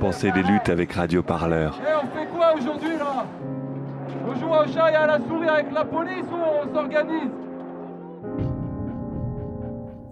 [0.00, 1.80] Pensez les luttes avec Radio Parleur.
[1.80, 3.24] On fait quoi aujourd'hui là?
[4.28, 7.30] On joue au chat et à la souris avec la police ou on s'organise?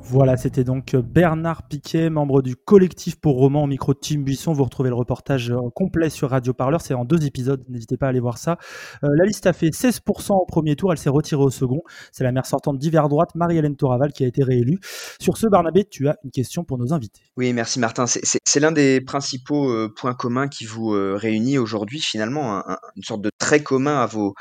[0.06, 4.52] Voilà, c'était donc Bernard Piquet, membre du collectif pour romans au micro de Tim Buisson.
[4.52, 8.06] Vous retrouvez le reportage euh, complet sur Radio Parleur, c'est en deux épisodes, n'hésitez pas
[8.06, 8.58] à aller voir ça.
[9.02, 11.80] Euh, la liste a fait 16% au premier tour, elle s'est retirée au second.
[12.12, 14.78] C'est la maire sortante d'hiver droite, Marie-Hélène Toraval, qui a été réélue.
[15.20, 17.22] Sur ce, Barnabé, tu as une question pour nos invités.
[17.38, 18.04] Oui, merci Martin.
[18.06, 22.62] C'est l'un des principaux euh, points communs qui vous réunit aujourd'hui, finalement,
[22.96, 24.34] une sorte de trait commun à vos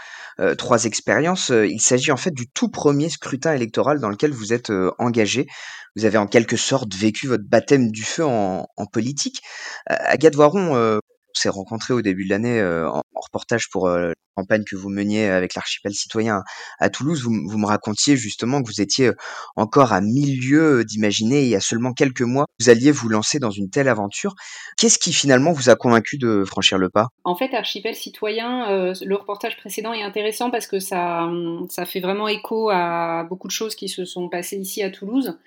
[0.57, 1.49] trois expériences.
[1.49, 5.47] Il s'agit en fait du tout premier scrutin électoral dans lequel vous êtes engagé.
[5.95, 9.41] Vous avez en quelque sorte vécu votre baptême du feu en, politique.
[9.87, 10.99] Agathe Voiron, euh,
[11.33, 14.89] s'est rencontrés au début de l'année euh, en, reportage pour euh, la campagne que vous
[14.89, 16.41] meniez avec l'archipel citoyen
[16.79, 17.23] à Toulouse.
[17.23, 19.11] Vous, me racontiez justement que vous étiez
[19.55, 23.51] encore à milieu d'imaginer, il y a seulement quelques mois, vous alliez vous lancer dans
[23.51, 24.35] une telle aventure.
[24.77, 27.07] Qu'est-ce qui finalement vous a convaincu de franchir le pas?
[27.23, 31.29] En fait, archipel citoyen, le reportage précédent est intéressant parce que ça,
[31.69, 35.37] ça fait vraiment écho à beaucoup de choses qui se sont passées ici à Toulouse.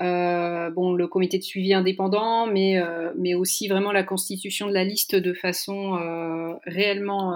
[0.00, 4.72] Euh, bon, le comité de suivi indépendant, mais, euh, mais aussi vraiment la constitution de
[4.72, 7.34] la liste de façon euh, réellement,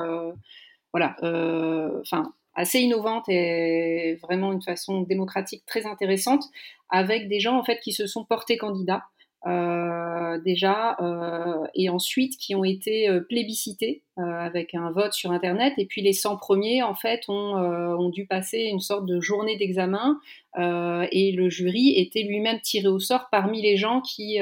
[0.92, 1.16] voilà,
[2.00, 6.44] enfin, assez innovante et vraiment une façon démocratique très intéressante,
[6.88, 9.02] avec des gens en fait qui se sont portés candidats.
[9.02, 9.13] euh,
[10.44, 15.74] déjà, euh, et ensuite qui ont été euh, plébiscités avec un vote sur Internet.
[15.76, 19.56] Et puis les 100 premiers, en fait, ont, ont dû passer une sorte de journée
[19.56, 20.20] d'examen
[20.56, 24.38] et le jury était lui-même tiré au sort parmi les gens qui,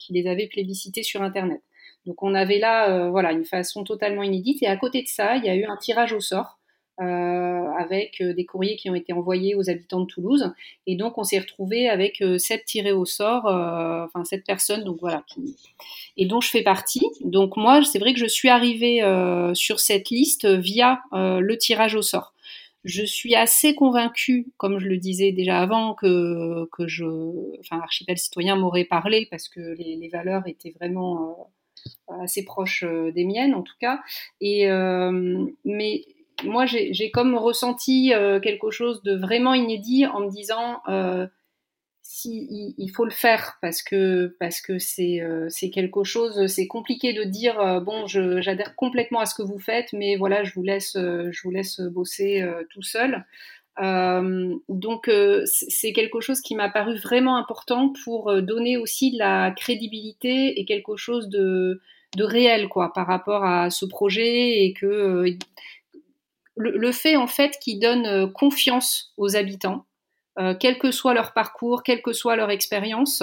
[0.00, 1.60] qui les avaient plébiscités sur Internet.
[2.04, 4.60] Donc on avait là, voilà, une façon totalement inédite.
[4.64, 6.61] Et à côté de ça, il y a eu un tirage au sort euh,
[6.98, 10.52] avec euh, des courriers qui ont été envoyés aux habitants de Toulouse.
[10.86, 14.98] Et donc, on s'est retrouvé avec euh, sept tirés au sort, enfin sept personnes, donc
[15.00, 15.24] voilà,
[16.16, 17.06] et dont je fais partie.
[17.22, 19.00] Donc moi, c'est vrai que je suis arrivée
[19.54, 22.34] sur cette liste via le tirage au sort.
[22.84, 27.04] Je suis assez convaincue, comme je le disais déjà avant, que, que je,
[27.60, 31.50] enfin, Archipel Citoyen m'aurait parlé parce que les, les valeurs étaient vraiment
[32.20, 34.00] assez proches des miennes, en tout cas.
[34.40, 34.66] Et
[35.64, 36.02] mais
[36.44, 41.26] moi, j'ai comme ressenti euh, quelque chose de vraiment inédit en me disant euh,
[42.24, 47.12] il, faut le faire parce que parce que c'est euh, c'est quelque chose, c'est compliqué
[47.12, 50.92] de dire bon, j'adhère complètement à ce que vous faites, mais voilà, je vous laisse
[50.94, 53.24] je vous laisse bosser tout seul.
[53.78, 55.10] donc
[55.46, 60.64] c'est quelque chose qui m'a paru vraiment important pour donner aussi de la crédibilité et
[60.64, 61.80] quelque chose de
[62.16, 65.24] de réel quoi par rapport à ce projet et que
[66.56, 69.86] le, fait en fait qui donne euh, confiance aux habitants,
[70.38, 73.22] euh, quel que soit leur parcours, quelle que soit leur expérience,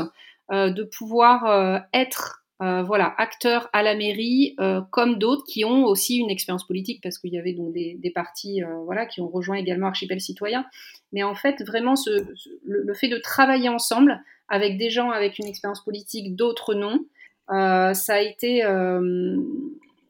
[0.52, 4.58] euh, de pouvoir être voilà, acteurs à la mairie,
[4.92, 8.62] comme d'autres qui ont aussi une expérience politique, parce qu'il y avait donc des, partis
[8.84, 10.66] voilà, qui ont rejoint également Archipel Citoyen.
[11.14, 11.94] Mais en fait, vraiment,
[12.66, 17.06] le, fait de travailler ensemble avec des gens avec une expérience politique, d'autres non,
[17.48, 18.62] ça a été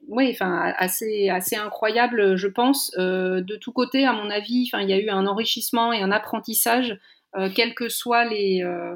[0.10, 2.92] oui, enfin assez incroyable, je pense.
[2.98, 6.12] Euh, de tous côtés, à mon avis, il y a eu un enrichissement et un
[6.12, 7.00] apprentissage,
[7.38, 8.96] euh, quelles que soient les, euh,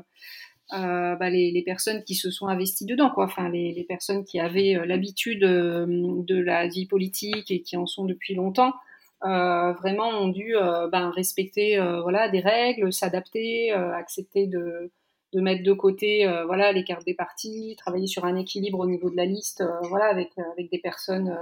[0.71, 3.30] bah, les, personnes qui se sont investies dedans, quoi.
[3.52, 8.73] Les personnes qui avaient l'habitude de la vie politique et qui en sont depuis longtemps.
[9.21, 10.56] vraiment ont dû
[10.91, 14.91] ben, respecter voilà des règles, s'adapter, accepter de
[15.34, 19.10] de mettre de côté voilà les cartes des partis, travailler sur un équilibre au niveau
[19.10, 21.38] de la liste, voilà avec avec des personnes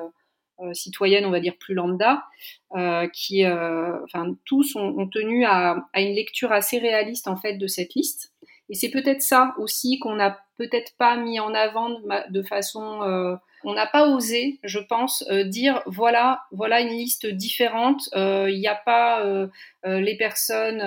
[0.73, 2.23] citoyennes, on va dire plus lambda,
[3.13, 8.31] qui, enfin tous ont, tenu à, une lecture assez réaliste en fait de cette liste.
[8.71, 11.99] Et c'est peut-être ça aussi qu'on n'a peut-être pas mis en avant
[12.29, 17.25] de, façon euh, on n'a pas osé, je pense, euh, dire voilà, voilà une liste
[17.25, 18.09] différente.
[18.15, 19.23] Euh, il n'y a pas
[19.83, 20.81] les personnes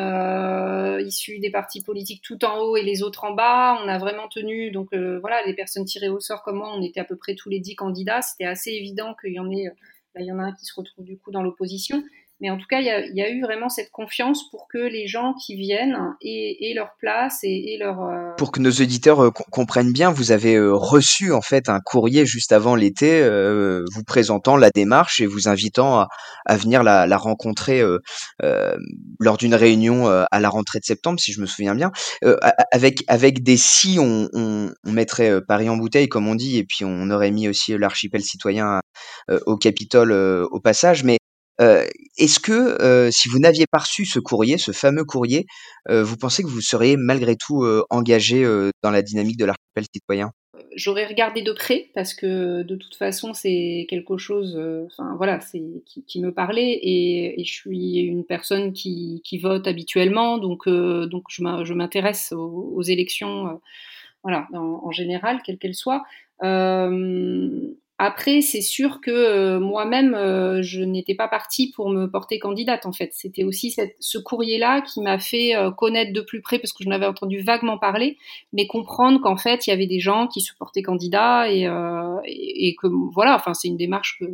[1.04, 3.78] issues des partis politiques tout en haut et les autres en bas.
[3.84, 7.00] On a vraiment tenu, donc voilà, les personnes tirées au sort comme moi, on était
[7.00, 8.22] à peu près tous les dix candidats.
[8.22, 9.70] C'était assez évident qu'il y en ait,
[10.14, 12.02] bah, il y en a un qui se retrouve du coup dans l'opposition.
[12.44, 15.32] Mais en tout cas, il y a, eu vraiment cette confiance pour que les gens
[15.32, 18.02] qui viennent aient, leur place et, leur...
[18.02, 21.80] Euh, pour que nos auditeurs euh, comprennent bien, vous avez euh, reçu en fait un
[21.80, 26.06] courrier juste avant l'été vous présentant la démarche et vous invitant
[26.44, 27.82] à, venir la, rencontrer
[29.20, 31.92] lors d'une réunion à la rentrée de septembre, si je me souviens bien.
[32.72, 36.84] avec, avec des si, on, on, mettrait Paris en bouteille, comme on dit, et puis
[36.84, 38.80] on aurait mis aussi l'archipel citoyen
[39.46, 41.04] au Capitole au passage.
[41.04, 41.16] Mais
[41.58, 45.46] est-ce que, si vous n'aviez pas reçu ce courrier, ce fameux courrier,
[45.88, 48.44] vous pensez que vous seriez malgré tout, engagé,
[48.82, 50.30] dans la dynamique de l'archipel citoyen?
[50.76, 55.62] J'aurais regardé de près parce que de toute façon c'est quelque chose, enfin voilà, c'est
[55.86, 61.74] qui me parlait et je suis une personne qui qui vote habituellement donc donc je
[61.74, 63.60] m'intéresse aux élections,
[64.24, 66.02] voilà, en général, quelles qu'elles soient.
[67.98, 72.86] Après, c'est sûr que euh, moi-même, euh, je n'étais pas partie pour me porter candidate,
[72.86, 73.10] en fait.
[73.12, 76.82] C'était aussi cette, ce courrier-là qui m'a fait euh, connaître de plus près, parce que
[76.82, 78.18] je n'avais entendu vaguement parler,
[78.52, 81.68] mais comprendre qu'en fait, il y avait des gens qui se portaient candidats et,
[82.26, 84.24] et, et que, voilà, enfin, c'est une démarche que,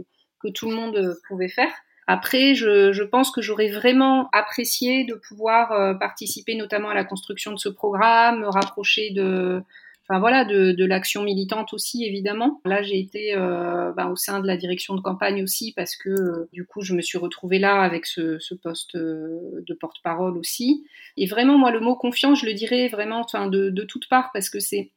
[0.41, 1.73] que tout le monde pouvait faire.
[2.07, 7.53] Après, je, je pense que j'aurais vraiment apprécié de pouvoir participer notamment à la construction
[7.53, 9.63] de ce programme, me rapprocher de
[10.11, 12.61] enfin voilà, de, de l'action militante aussi évidemment.
[12.65, 16.11] Là, j'ai été euh, bah, au sein de la direction de campagne aussi parce que
[16.11, 20.37] euh, du coup, je me suis retrouvée là avec ce, ce poste euh, de porte-parole
[20.37, 20.85] aussi.
[21.17, 24.31] Et vraiment, moi, le mot confiance, je le dirais vraiment, enfin, de, de toutes parts
[24.33, 24.91] parce que c'est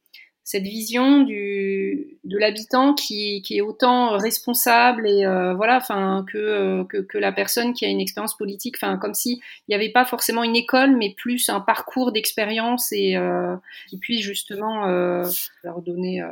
[0.44, 6.84] cette vision du, de l'habitant qui, qui, est autant responsable et euh, voilà, enfin que,
[6.84, 9.90] que, que la personne qui a une expérience politique, enfin comme si il n'y avait
[9.90, 13.56] pas forcément une école, mais plus un parcours d'expérience et euh,
[13.88, 15.24] qui puisse justement euh,
[15.62, 16.28] leur donner euh,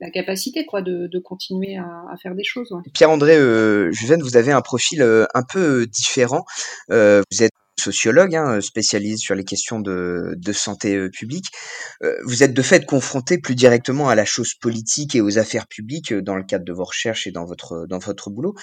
[0.00, 2.74] la capacité quoi de, de continuer à, à, faire des choses.
[2.92, 3.90] Pierre-André euh,
[4.20, 6.44] vous avez un profil euh, un peu différent.
[6.90, 11.46] Euh, vous êtes sociologue, hein, spécialisé sur les questions de, de santé euh, publique.
[12.02, 15.66] Euh, vous êtes de fait confronté plus directement à la chose politique et aux affaires
[15.66, 18.54] publiques euh, dans le cadre de vos recherches et dans votre, dans votre boulot.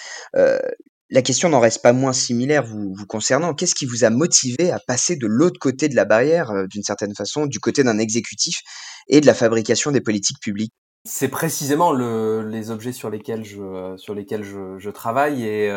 [1.09, 3.53] la question n'en reste pas moins similaire vous, vous concernant.
[3.53, 7.13] Qu'est-ce qui vous a motivé à passer de l'autre côté de la barrière, d'une certaine
[7.13, 8.61] façon, du côté d'un exécutif
[9.07, 10.73] et de la fabrication des politiques publiques?
[11.05, 15.69] C'est précisément le, les objets sur lesquels je, sur lesquels je, je travaille et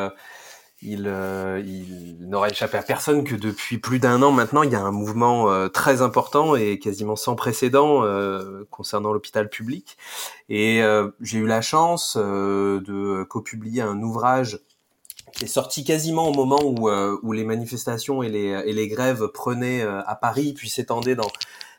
[0.87, 4.77] il, euh, il n'aurait échappé à personne que depuis plus d'un an maintenant, il y
[4.77, 9.97] a un mouvement euh, très important et quasiment sans précédent euh, concernant l'hôpital public.
[10.49, 10.81] Et
[11.21, 14.61] j'ai eu la chance de copublier un ouvrage
[15.33, 19.27] qui est sorti quasiment au moment où, où les manifestations et les, et les grèves
[19.35, 21.31] prenaient à Paris puis s'étendaient dans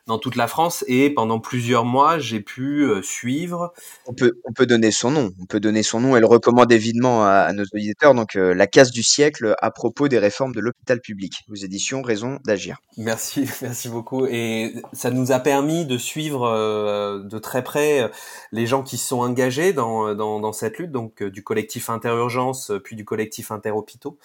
[0.07, 3.73] dans toute la France et pendant plusieurs mois, j'ai pu euh, suivre.
[4.05, 5.31] On peut, on peut donner son nom.
[5.41, 8.13] On peut donner son nom et le recommande évidemment à, nos auditeurs.
[8.13, 11.43] Donc, euh, La casse du siècle à propos des réformes de l'hôpital public.
[11.51, 12.77] Aux éditions Raison d'agir.
[12.95, 14.25] Merci, merci beaucoup.
[14.25, 18.09] Et ça nous a permis de suivre euh, de très près
[18.53, 22.71] les gens qui se sont engagés dans, dans, dans cette lutte, donc du collectif Interurgence,
[22.83, 24.17] puis du collectif Interhôpitaux.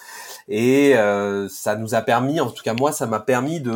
[0.49, 0.95] Et
[1.49, 3.73] ça nous a permis, en tout cas moi, ça m'a permis de,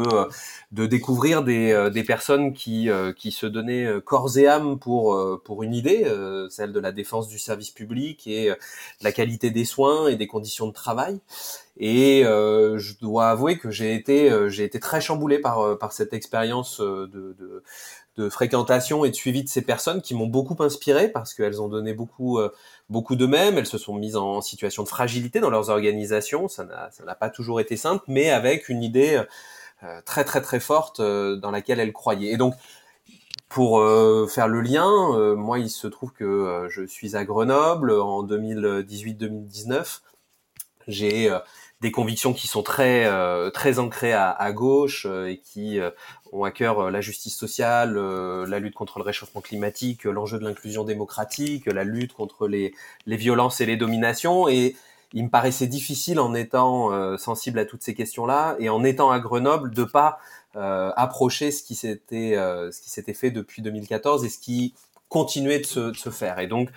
[0.73, 5.15] de découvrir des des personnes qui, euh, qui se donnaient euh, corps et âme pour,
[5.15, 6.05] euh, pour une idée,
[6.51, 8.57] celle de la défense du service public et de
[9.03, 11.21] la qualité des soins et des conditions de travail.
[11.79, 16.81] Et je dois avouer que j'ai été, j'ai été très chamboulé par, par cette expérience
[16.81, 17.07] de,
[17.39, 17.63] de,
[18.17, 21.69] de, fréquentation et de suivi de ces personnes qui m'ont beaucoup inspiré parce qu'elles ont
[21.69, 22.39] donné beaucoup,
[22.89, 23.59] beaucoup d'eux-mêmes.
[23.59, 26.49] Elles se sont mises en situation de fragilité dans leurs organisations.
[26.49, 29.25] Ça n'a pas toujours été simple, mais avec une idée euh,
[30.05, 32.33] très très très forte euh, dans laquelle elle croyait.
[32.33, 32.55] Et donc,
[33.49, 38.25] pour euh, faire le lien, moi, il se trouve que je suis à Grenoble en
[38.27, 40.01] 2018-2019.
[40.89, 41.31] J'ai
[41.81, 43.11] des convictions qui sont très
[43.53, 45.81] très ancrées à, à gauche et qui
[46.33, 50.85] ont à cœur la justice sociale, la lutte contre le réchauffement climatique, l'enjeu de l'inclusion
[50.85, 52.75] démocratique, la lutte contre les,
[53.07, 54.49] les violences et les dominations.
[54.49, 54.77] Et
[55.13, 59.19] il me paraissait difficile en étant sensible à toutes ces questions-là et en étant à
[59.21, 60.19] Grenoble de pas
[60.55, 64.75] approcher ce qui s'était ce qui s'était fait depuis 2014 et ce qui
[65.09, 66.39] continuait de se, de se faire.
[66.39, 66.71] Et donc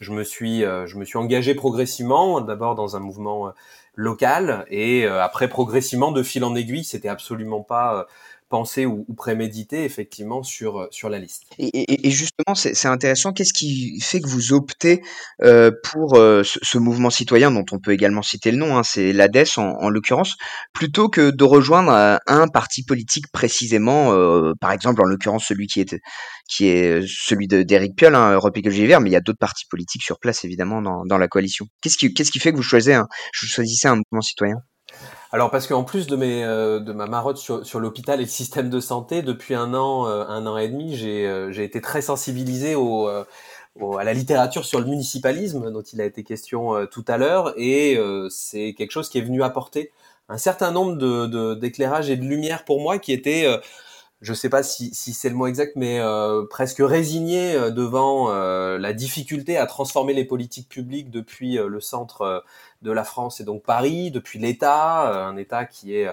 [0.00, 3.52] je me suis je me suis engagé progressivement d'abord dans un mouvement
[3.94, 8.06] local et après progressivement de fil en aiguille, c'était absolument pas
[8.48, 11.44] pensé ou, ou prémédité effectivement sur euh, sur la liste.
[11.58, 13.32] Et, et, et justement, c'est intéressant.
[13.32, 15.02] Qu'est-ce qui fait que vous optez
[15.42, 18.82] euh, pour euh, ce, ce, mouvement citoyen dont on peut également citer le nom, hein,
[18.82, 20.36] c'est l'ADES en, en l'occurrence,
[20.72, 25.66] plutôt que de rejoindre un, un parti politique précisément, euh, par exemple en l'occurrence celui
[25.66, 25.98] qui est
[26.48, 29.66] qui est celui d'Éric Piolle, hein, Europe Écologie Vert, mais il y a d'autres partis
[29.68, 31.66] politiques sur place évidemment dans, dans la coalition.
[31.82, 34.56] Qu'est-ce qui qu'est-ce qui fait que vous choisissez un, choisissez un mouvement citoyen?
[35.32, 38.28] Alors parce qu'en plus de mes euh, de ma marotte sur, sur l'hôpital et le
[38.28, 41.80] système de santé, depuis un an euh, un an et demi, j'ai euh, j'ai été
[41.80, 43.10] très sensibilisé au,
[43.80, 47.54] au, à la littérature sur le municipalisme dont il a été question tout à l'heure.
[47.56, 47.98] Et
[48.30, 49.92] c'est quelque chose qui est venu apporter
[50.28, 53.46] un certain nombre de d'éclairages et de lumière pour moi qui était
[54.22, 56.00] je sais pas si, si c'est le mot exact, mais
[56.50, 62.44] presque résigné devant la difficulté à transformer les politiques publiques depuis le centre
[62.82, 66.10] de la France et donc Paris, depuis l'État, euh, un État qui est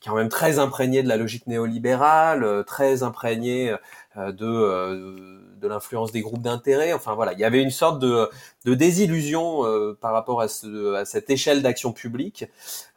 [0.00, 3.74] qui est quand même très imprégné de la logique néolibérale, euh, très imprégné
[4.16, 6.92] euh, de de l'influence des groupes d'intérêt.
[6.92, 8.28] Enfin voilà, il y avait une sorte de,
[8.66, 9.62] de désillusion
[10.00, 12.44] par rapport à, ce, à cette échelle d'action publique.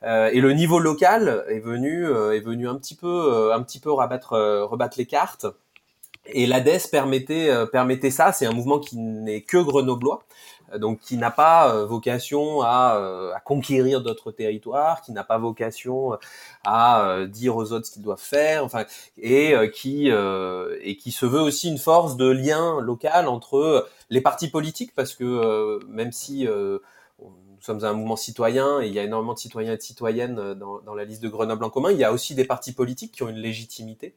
[0.03, 4.33] et le niveau local est venu est venu un petit peu un petit peu rebattre
[4.69, 5.45] rebattre les cartes.
[6.25, 8.33] Et l'ADES permettait permettait ça.
[8.33, 10.25] C'est un mouvement qui n'est que grenoblois
[10.77, 15.37] donc qui n'a pas euh, vocation à, euh, à conquérir d'autres territoires, qui n'a pas
[15.37, 16.17] vocation
[16.63, 18.85] à euh, dire aux autres ce qu'ils doivent faire, enfin,
[19.17, 24.49] et qui et qui se veut aussi une force de lien local entre les partis
[24.49, 26.47] politiques, parce que même si
[27.59, 30.39] nous sommes un mouvement citoyen et il y a énormément de citoyens et de citoyennes
[30.39, 31.91] euh, dans, la liste de Grenoble en commun.
[31.91, 34.15] Il y a aussi des partis politiques qui ont une légitimité.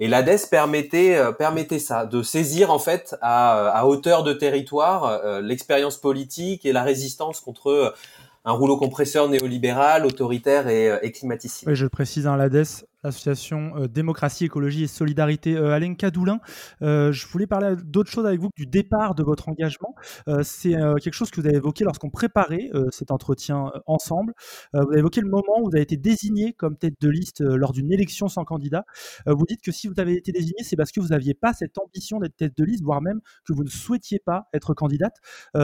[0.00, 5.04] Et l'ADES permettait, euh, permettait ça, de saisir en fait à, à hauteur de territoire
[5.04, 7.94] euh, l'expérience politique et la résistance contre
[8.44, 11.12] un rouleau compresseur néolibéral, autoritaire et, et.
[11.66, 15.56] Oui, je précise, hein, l'ADES Association euh, Démocratie, Écologie et Solidarité.
[15.56, 16.40] Euh, Alain Cadoulin,
[16.82, 19.94] euh, je voulais parler d'autre chose avec vous du départ de votre engagement.
[20.42, 20.70] C'est
[21.02, 24.32] quelque chose que vous avez évoqué lorsqu'on préparait cet entretien ensemble.
[24.72, 27.72] vous avez évoqué le moment où vous avez été désigné comme tête de liste lors
[27.72, 28.84] d'une élection sans candidat.
[29.26, 31.78] vous dites que si vous avez été désigné, c'est parce que vous n'aviez pas cette
[31.78, 35.16] ambition d'être tête de liste, voire même que vous ne souhaitiez pas être candidate.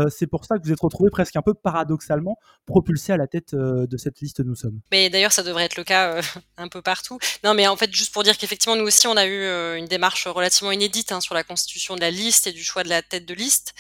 [0.09, 3.55] c'est pour ça que vous êtes retrouvé presque un peu paradoxalement propulsé à la tête
[3.55, 4.81] de cette liste Nous sommes.
[4.91, 6.21] Mais d'ailleurs, ça devrait être le cas
[6.57, 7.19] un peu partout.
[7.45, 9.87] Non, mais en fait, juste pour dire qu'effectivement, nous aussi, on a eu euh, une
[9.87, 13.03] démarche relativement inédite hein, sur la constitution de la liste et du choix de la
[13.03, 13.75] tête de liste.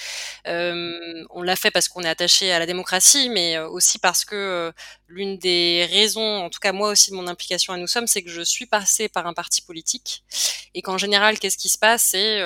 [0.47, 4.25] Euh, on l'a fait parce qu'on est attaché à la démocratie, mais euh, aussi parce
[4.25, 4.73] que
[5.09, 8.23] l'une des raisons, en tout cas moi aussi de mon implication à Nous Sommes, c'est
[8.23, 10.25] que je suis passée par un parti politique.
[10.75, 12.03] Et qu'en général, qu'est-ce qui se passe?
[12.11, 12.41] C'est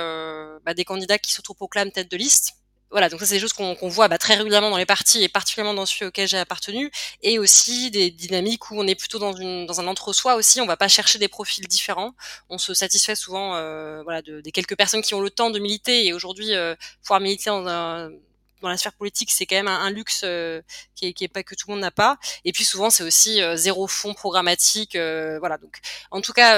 [0.65, 2.55] bah, des candidats qui s'autoproclament tête de liste
[2.91, 5.29] voilà, donc ça c'est des choses qu'on voit bah, très régulièrement dans les partis et
[5.29, 6.91] particulièrement dans celui auquel j'ai appartenu,
[7.23, 10.61] et aussi des dynamiques où on est plutôt dans, un entre-soi aussi.
[10.61, 12.15] On va pas chercher des profils différents.
[12.49, 14.03] On se satisfait souvent, euh,
[14.43, 16.07] des quelques personnes qui ont le temps de militer.
[16.07, 18.11] Et aujourd'hui, euh, pouvoir militer dans un
[18.61, 20.61] dans la sphère politique, c'est quand même un, luxe euh,
[20.95, 22.19] qui, est, pas que tout le monde n'a pas.
[22.45, 24.97] Et puis souvent, c'est aussi euh, zéro fond programmatique.
[24.97, 25.59] Euh, voilà.
[25.59, 25.79] Donc,
[26.11, 26.51] en tout cas,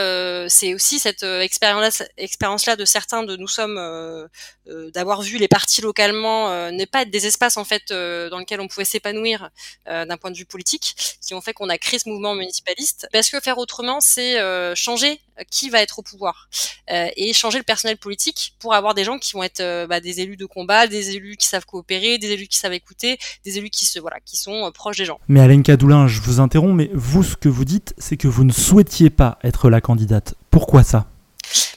[0.49, 4.29] c'est aussi cette expérience-là, de certains de nous sommes
[4.67, 8.69] d'avoir vu les partis localement ne pas être des espaces en fait dans lesquels on
[8.69, 9.51] pouvait s'épanouir
[9.87, 13.09] d'un point de vue politique, qui ont fait qu'on a créé ce mouvement municipaliste.
[13.13, 14.39] Parce que faire autrement, c'est
[14.75, 16.49] changer qui va être au pouvoir
[16.89, 20.37] et changer le personnel politique pour avoir des gens qui vont être bah, des élus
[20.37, 23.85] de combat, des élus qui savent coopérer des élus qui savent écouter, des élus qui
[23.85, 25.19] se voilà, qui sont euh, proches des gens.
[25.29, 28.45] Mais Alain Cadoulin, je vous interromps, mais vous, ce que vous dites, c'est que vous
[28.45, 30.35] ne souhaitiez pas être la candidate.
[30.51, 31.12] Pourquoi ça?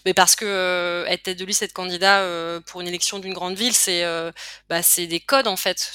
[0.06, 3.34] Mais parce que euh, être tête de liste, être candidat euh, pour une élection d'une
[3.34, 4.32] grande ville, c'est euh,
[4.70, 5.92] bah, c'est des codes en fait.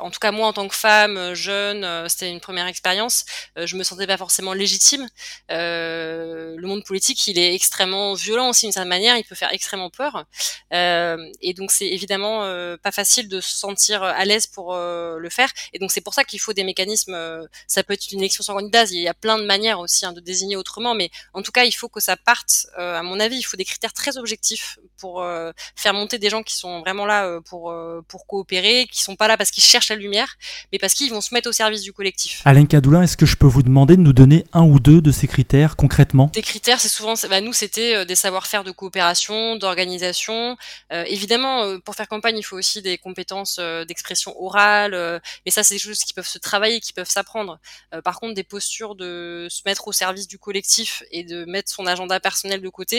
[0.00, 3.24] En tout cas moi en tant que femme jeune, c'était une première expérience.
[3.56, 5.08] je me sentais pas forcément légitime.
[5.48, 9.16] le monde politique, il est extrêmement violent aussi d'une certaine manière.
[9.16, 10.24] Il peut faire extrêmement peur.
[10.72, 12.40] et donc c'est évidemment
[12.82, 15.50] pas facile de se sentir à l'aise pour le faire.
[15.72, 17.16] Et donc c'est pour ça qu'il faut des mécanismes.
[17.66, 18.84] ça peut être une élection sans candidat.
[18.84, 21.64] Il y a plein de manières aussi hein, de désigner autrement, mais en tout cas
[21.64, 24.78] il faut que ça parte à mon mon avis, il faut des critères très objectifs
[24.98, 28.88] pour euh, faire monter des gens qui sont vraiment là euh, pour euh, pour coopérer,
[28.90, 30.36] qui sont pas là parce qu'ils cherchent la lumière,
[30.72, 32.42] mais parce qu'ils vont se mettre au service du collectif.
[32.44, 35.12] Alain Cadoulin, est-ce que je peux vous demander de nous donner un ou deux de
[35.12, 36.30] ces critères concrètement?
[36.34, 40.56] Des critères, c'est souvent, bah, nous, c'était des savoir-faire de coopération, d'organisation.
[40.90, 45.78] évidemment, pour faire campagne, il faut aussi des compétences d'expression orale, mais ça, c'est des
[45.78, 47.58] choses qui peuvent se travailler, qui peuvent s'apprendre.
[48.02, 51.86] par contre, des postures de se mettre au service du collectif et de mettre son
[51.86, 52.93] agenda personnel de côté,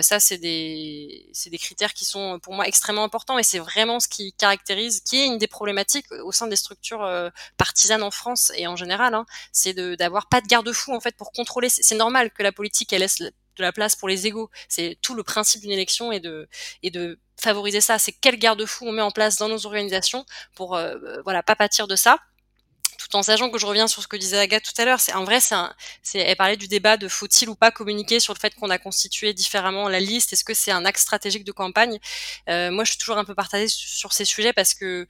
[0.00, 4.32] ça, c'est des critères qui sont pour moi extrêmement importants et c'est vraiment ce qui
[4.32, 8.66] caractérise, qui est une des problématiques au sein des structures euh, partisanes en France et
[8.66, 11.68] en général, hein, c'est d'avoir pas de garde-fou en fait pour contrôler.
[11.68, 14.50] C'est normal que la politique laisse de la place pour les égaux.
[14.68, 16.48] C'est tout le principe d'une élection et de
[16.82, 17.98] et de favoriser ça.
[17.98, 20.24] C'est quel garde-fou on met en place dans nos organisations
[20.54, 22.18] pour euh, voilà pas pâtir de ça
[23.00, 25.14] tout en sachant que je reviens sur ce que disait Agathe tout à l'heure, c'est
[25.14, 28.54] en vrai, c'est, elle parlait du débat de faut-il ou pas communiquer sur le fait
[28.54, 31.98] qu'on a constitué différemment la liste, est-ce que c'est un axe stratégique de campagne?
[32.50, 35.08] Euh, Moi, je suis toujours un peu partagée sur ces sujets parce que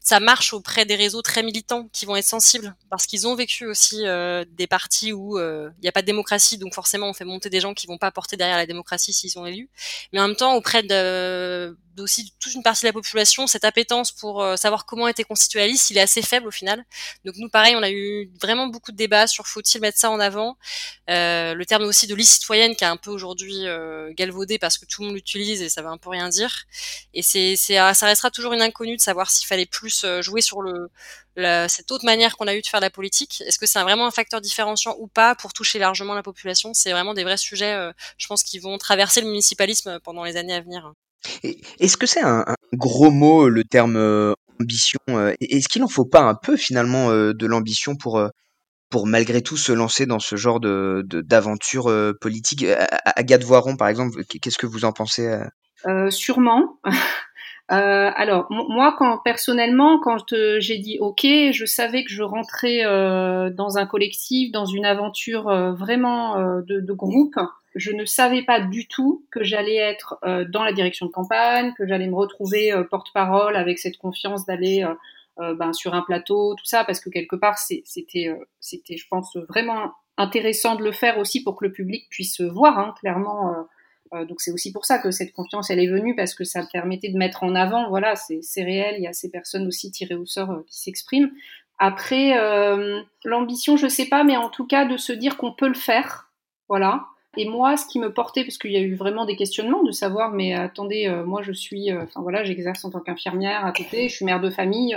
[0.00, 3.66] ça marche auprès des réseaux très militants qui vont être sensibles parce qu'ils ont vécu
[3.66, 7.12] aussi euh, des partis où euh, il n'y a pas de démocratie, donc forcément on
[7.12, 9.68] fait monter des gens qui vont pas porter derrière la démocratie s'ils sont élus.
[10.12, 14.12] Mais en même temps, auprès de aussi toute une partie de la population, cette appétence
[14.12, 16.84] pour euh, savoir comment était constituée la liste, il est assez faible au final.
[17.24, 20.20] Donc nous, pareil, on a eu vraiment beaucoup de débats sur faut-il mettre ça en
[20.20, 20.56] avant.
[21.10, 24.78] Euh, le terme aussi de liste citoyenne qui est un peu aujourd'hui euh, galvaudé parce
[24.78, 26.64] que tout le monde l'utilise et ça veut un peu rien dire.
[27.14, 30.62] Et c'est, c'est, ça restera toujours une inconnue de savoir s'il fallait plus jouer sur
[30.62, 30.90] le
[31.68, 33.44] cette autre manière qu'on a eu de faire la politique.
[33.46, 36.74] Est-ce que c'est vraiment un facteur différenciant ou pas pour toucher largement la population?
[36.74, 40.54] C'est vraiment des vrais sujets, je pense, qui vont traverser le municipalisme pendant les années
[40.54, 40.92] à venir.
[41.42, 46.04] Est-ce que c'est un, gros mot le terme euh, ambition euh, Est-ce qu'il en faut
[46.04, 48.22] pas un peu finalement euh, de l'ambition pour
[48.90, 52.64] pour malgré tout se lancer dans ce genre de d'aventure politique?
[53.04, 55.30] Agathe Voiron par exemple, qu'est-ce que vous en pensez
[56.08, 56.78] Sûrement.
[57.68, 62.82] alors moi, quand personnellement, quand j'ai dit OK, je savais que je rentrais
[63.52, 67.36] dans un collectif, dans une aventure vraiment de, groupe
[67.78, 71.72] je ne savais pas du tout que j'allais être euh, dans la direction de campagne,
[71.74, 74.84] que j'allais me retrouver euh, porte-parole avec cette confiance d'aller
[75.38, 79.36] euh, ben, sur un plateau, tout ça, parce que quelque part, c'était, c'était, je pense,
[79.48, 83.54] vraiment intéressant de le faire aussi pour que le public puisse voir, hein, clairement.
[84.12, 87.10] donc c'est aussi pour ça que cette confiance, elle est venue, parce que ça permettait
[87.10, 90.26] de mettre en avant, voilà, c'est réel, il y a ces personnes aussi tirées au
[90.26, 91.30] sort qui s'expriment.
[91.78, 92.34] Après,
[93.24, 96.32] l'ambition, je sais pas, mais en tout cas, de se dire qu'on peut le faire,
[96.68, 97.06] voilà.
[97.38, 99.92] Et moi, ce qui me portait, parce qu'il y a eu vraiment des questionnements de
[99.92, 103.70] savoir, mais attendez, euh, moi je suis, euh, enfin voilà, j'exerce en tant qu'infirmière à
[103.70, 104.96] côté, je suis mère de famille.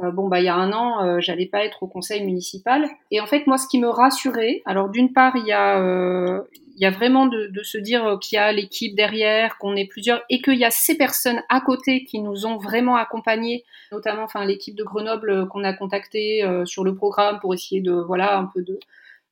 [0.00, 2.88] Euh, bon, bah il y a un an, j'allais pas être au conseil municipal.
[3.12, 6.42] Et en fait, moi, ce qui me rassurait, alors d'une part, il y a,
[6.76, 10.42] y a vraiment de, se dire qu'il y a l'équipe derrière, qu'on est plusieurs, et
[10.42, 13.62] qu'il y a ces personnes à côté qui nous ont vraiment accompagnés,
[13.92, 18.46] notamment, l'équipe de Grenoble qu'on a contacté sur le programme pour essayer de, voilà, un
[18.46, 18.80] peu de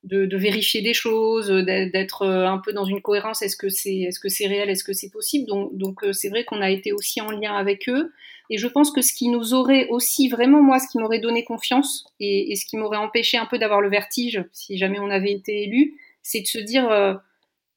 [0.04, 3.42] de, vérifier des choses, d'être euh, un peu dans une cohérence.
[3.42, 5.46] Est-ce que c'est est-ce que c'est réel, est-ce que c'est possible?
[5.46, 8.12] Donc donc euh, c'est vrai qu'on a été aussi en lien avec eux.
[8.50, 11.44] Et je pense que ce qui nous aurait aussi vraiment moi, ce qui m'aurait donné
[11.44, 15.32] confiance et, ce qui m'aurait empêché un peu d'avoir le vertige si jamais on avait
[15.32, 17.14] été élu, c'est de se dire euh,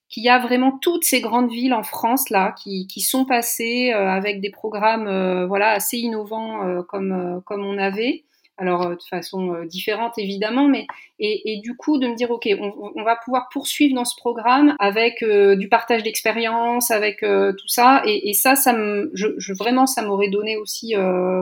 [0.07, 3.91] qu'il y a vraiment toutes ces grandes villes en France là qui, qui sont passées
[3.91, 8.26] avec des programmes voilà assez innovants comme comme on avait
[8.58, 10.86] alors euh, de façon euh, différente évidemment, mais
[11.20, 15.22] et, du coup de me dire ok, on, va pouvoir poursuivre dans ce programme avec
[15.22, 20.30] euh, du partage d'expérience, avec tout ça, et, ça, ça me, je, vraiment, ça m'aurait
[20.30, 20.95] donné aussi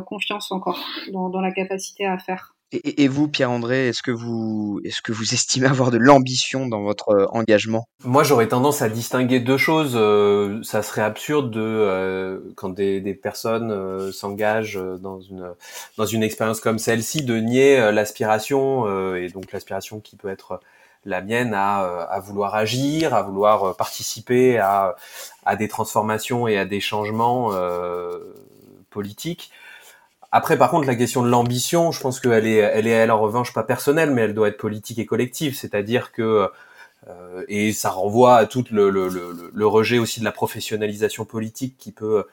[0.06, 2.54] confiance encore dans la capacité à faire.
[2.72, 7.10] Et, vous, Pierre-André, est-ce que vous, est-ce que vous estimez avoir de l'ambition dans votre
[7.10, 7.88] euh, engagement?
[8.04, 9.94] Moi, j'aurais tendance à distinguer deux choses.
[9.96, 15.52] Euh, ça serait absurde de, euh, quand des, des personnes s'engagent dans une
[15.98, 20.60] dans une expérience comme celle-ci, de nier l'aspiration et donc l'aspiration qui peut être
[21.06, 24.96] la mienne à, à vouloir agir, à vouloir participer à,
[25.44, 27.52] à des transformations et à des changements
[28.92, 29.52] politiques.
[30.32, 33.20] Après, par contre, la question de l'ambition, je pense qu'elle est, elle est, elle, en
[33.20, 35.56] revanche, pas personnelle, mais elle doit être politique et collective.
[35.56, 36.50] C'est-à-dire que,
[37.08, 41.26] euh, et ça renvoie à tout le, le, le, le, rejet aussi de la professionnalisation
[41.26, 42.26] politique qui peut,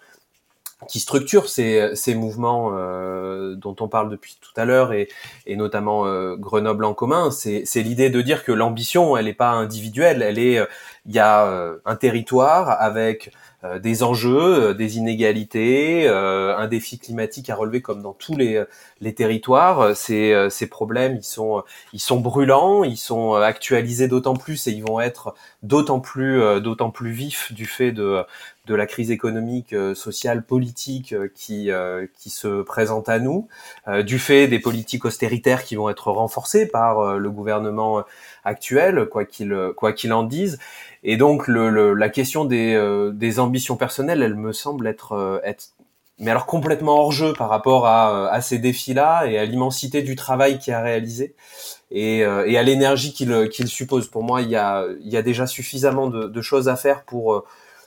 [0.88, 5.08] qui structure ces, ces mouvements euh, dont on parle depuis tout à l'heure et,
[5.46, 7.30] et notamment euh, Grenoble en commun.
[7.30, 10.60] C'est, c'est l'idée de dire que l'ambition, elle n'est pas individuelle, elle est,
[11.06, 13.32] il y a un territoire avec
[13.80, 18.64] des enjeux, des inégalités, un défi climatique à relever comme dans tous les,
[19.00, 19.96] les territoires.
[19.96, 24.84] Ces, ces problèmes, ils sont, ils sont brûlants, ils sont actualisés d'autant plus et ils
[24.84, 28.24] vont être d'autant plus, d'autant plus vifs du fait de,
[28.66, 33.48] de la crise économique, euh, sociale, politique euh, qui euh, qui se présente à nous,
[34.04, 38.02] du fait des politiques austéritaires qui vont être renforcées par le gouvernement
[38.46, 40.58] actuel, quoi qu'il quoi qu'il en dise.
[41.02, 42.76] Et donc le, la question des,
[43.12, 45.72] des ambitions personnelles, elle me semble être être
[46.18, 50.16] mais alors complètement hors jeu par rapport à, à ces défis-là et à l'immensité du
[50.16, 51.34] travail qui a réalisé
[51.90, 54.08] et, et à l'énergie qu'il qu'il suppose.
[54.08, 57.04] Pour moi, il y a, il y a déjà suffisamment de, de choses à faire
[57.04, 57.44] pour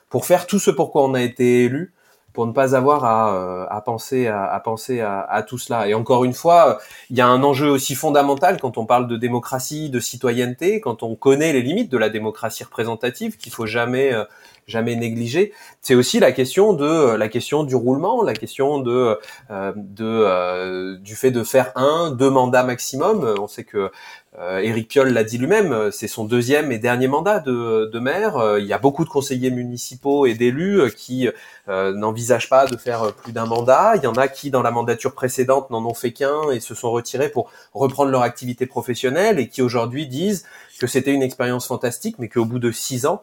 [0.09, 1.93] pour faire tout ce pourquoi on a été élu,
[2.33, 5.87] pour ne pas avoir à, euh, à penser à, à penser à, à, tout cela.
[5.87, 9.17] Et encore une fois, il y a un enjeu aussi fondamental quand on parle de
[9.17, 14.13] démocratie, de citoyenneté, quand on connaît les limites de la démocratie représentative qu'il faut jamais
[14.13, 14.23] euh,
[14.67, 15.51] jamais négliger.
[15.81, 19.17] C'est aussi la question de la question du roulement, la question de
[19.49, 23.35] euh, de du fait de faire un deux mandats maximum.
[23.39, 23.91] On sait que
[24.37, 28.37] euh, Éric Piolle l'a dit lui-même, euh, c'est son deuxième et dernier mandat de, maire.
[28.37, 31.27] Euh, il y a beaucoup de conseillers municipaux et d'élus euh, qui
[31.67, 33.93] n'envisagent pas de faire plus d'un mandat.
[33.95, 36.75] Il y en a qui, dans la mandature précédente, n'en ont fait qu'un et se
[36.75, 40.45] sont retirés pour reprendre leur activité professionnelle et qui aujourd'hui disent
[40.79, 43.21] que c'était une expérience fantastique, mais qu'au bout de six ans,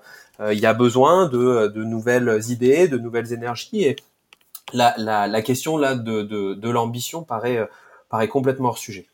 [0.49, 3.85] il y a besoin de, nouvelles idées, de nouvelles énergies.
[3.85, 3.97] Et
[4.73, 7.69] la, la, la question là de, l'ambition paraît
[8.29, 9.07] complètement hors sujet.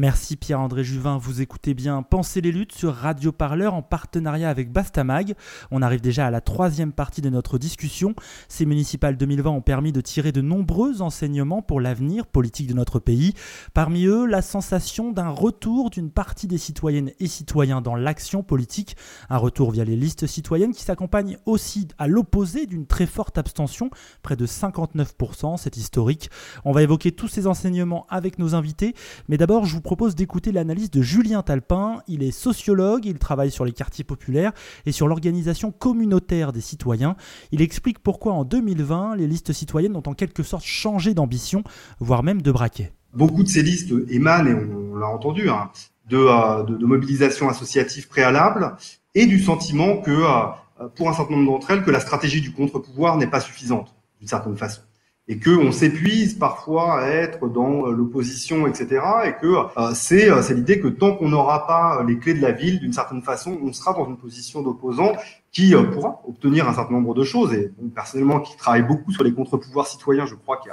[0.00, 4.70] Merci Pierre-André Juvin, vous écoutez bien Penser les luttes sur Radio Parleur en partenariat avec
[4.70, 5.34] Bastamag.
[5.72, 8.14] On arrive déjà à la troisième partie de notre discussion.
[8.46, 13.00] Ces municipales 2020 ont permis de tirer de nombreux enseignements pour l'avenir politique de notre
[13.00, 13.34] pays.
[13.74, 18.96] Parmi eux, la sensation d'un retour d'une partie des citoyennes et citoyens dans l'action politique.
[19.30, 23.90] Un retour via les listes citoyennes qui s'accompagne aussi à l'opposé d'une très forte abstention,
[24.22, 26.30] près de 59%, c'est historique.
[26.64, 28.94] On va évoquer tous ces enseignements avec nos invités,
[29.28, 32.02] mais d'abord je vous propose d'écouter l'analyse de Julien Talpin.
[32.08, 34.52] Il est sociologue, il travaille sur les quartiers populaires
[34.84, 37.16] et sur l'organisation communautaire des citoyens.
[37.52, 41.64] Il explique pourquoi en 2020, les listes citoyennes ont en quelque sorte changé d'ambition,
[42.00, 42.92] voire même de braquet.
[43.14, 45.70] Beaucoup de ces listes émanent, et on, l'a entendu, hein,
[46.12, 48.76] euh, de, de, mobilisation associative préalable
[49.14, 52.52] et du sentiment que, euh, pour un certain nombre d'entre elles, que la stratégie du
[52.52, 54.82] contre-pouvoir n'est pas suffisante, d'une certaine façon
[55.28, 59.02] et que on s'épuise parfois à être dans euh, l'opposition, etc.
[59.26, 62.40] Et que euh, c'est euh, c'est l'idée que tant qu'on n'aura pas les clés de
[62.40, 65.12] la ville, d'une certaine façon, on sera dans une position d'opposant
[65.52, 67.54] qui pourra obtenir un certain nombre de choses.
[67.54, 70.70] Et personnellement, qui travaille beaucoup sur les contre-pouvoirs citoyens, je crois qu'il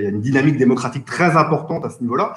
[0.00, 2.34] y, y, a une dynamique démocratique très importante à ce niveau-là.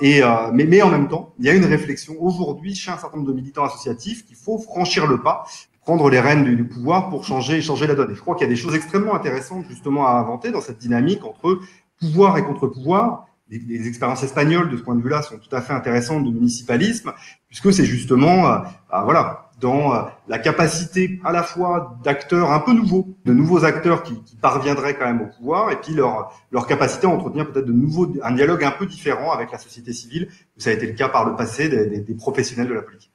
[0.00, 0.20] et
[0.52, 3.30] mais, mais en même temps, il y a une réflexion aujourd'hui chez un certain nombre
[3.30, 5.44] de militants associatifs qu'il faut franchir le pas
[5.84, 8.12] prendre les rênes du, pouvoir pour changer, changer la donne.
[8.12, 10.78] Et je crois qu'il y a des choses extrêmement intéressantes justement à inventer dans cette
[10.78, 11.60] dynamique entre
[12.00, 13.26] pouvoir et contre-pouvoir.
[13.48, 17.12] Les, expériences espagnoles de ce point de vue-là sont tout à fait intéressantes de municipalisme,
[17.48, 18.58] puisque c'est justement, euh,
[18.90, 23.64] bah, voilà, dans euh, la capacité à la fois d'acteurs un peu nouveaux, de nouveaux
[23.64, 27.66] acteurs qui, parviendraient quand même au pouvoir, et puis leur, leur capacité à entretenir peut-être
[27.66, 30.94] de nouveaux, un dialogue un peu différent avec la société civile, ça a été le
[30.94, 33.11] cas par le passé des, des, des professionnels de la politique.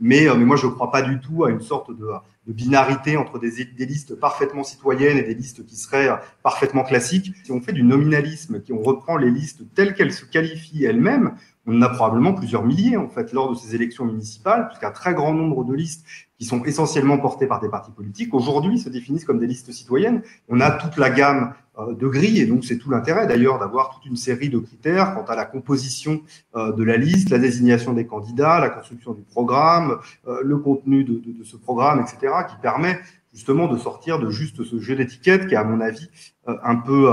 [0.00, 2.08] Mais, euh, mais moi, je ne crois pas du tout à une sorte de,
[2.46, 7.32] de binarité entre des, listes parfaitement citoyennes et des listes qui seraient euh, parfaitement classiques.
[7.44, 11.34] Si on fait du nominalisme, qui on reprend les listes telles qu'elles se qualifient elles-mêmes,
[11.66, 15.14] on en a probablement plusieurs milliers en fait lors de ces élections municipales, puisqu'un très
[15.14, 16.06] grand nombre de listes
[16.38, 20.22] qui sont essentiellement portées par des partis politiques aujourd'hui se définissent comme des listes citoyennes.
[20.48, 23.90] On a toute la gamme euh, de grilles et donc c'est tout l'intérêt d'ailleurs d'avoir
[23.90, 26.20] toute une série de critères quant à la composition
[26.54, 29.98] euh, de la liste, la désignation des candidats, la construction du programme,
[30.42, 32.98] le contenu de ce programme, etc., qui permet
[33.32, 36.08] justement de sortir de juste ce jeu d'étiquettes qui est à mon avis
[36.46, 37.12] un peu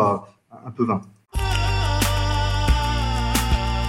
[0.65, 1.01] un peu vain.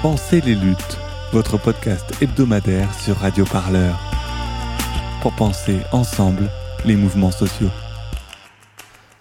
[0.02, 0.98] Pensez les luttes,
[1.32, 3.98] votre podcast hebdomadaire sur Radio Parleur.
[5.22, 6.50] Pour penser ensemble
[6.84, 7.70] les mouvements sociaux.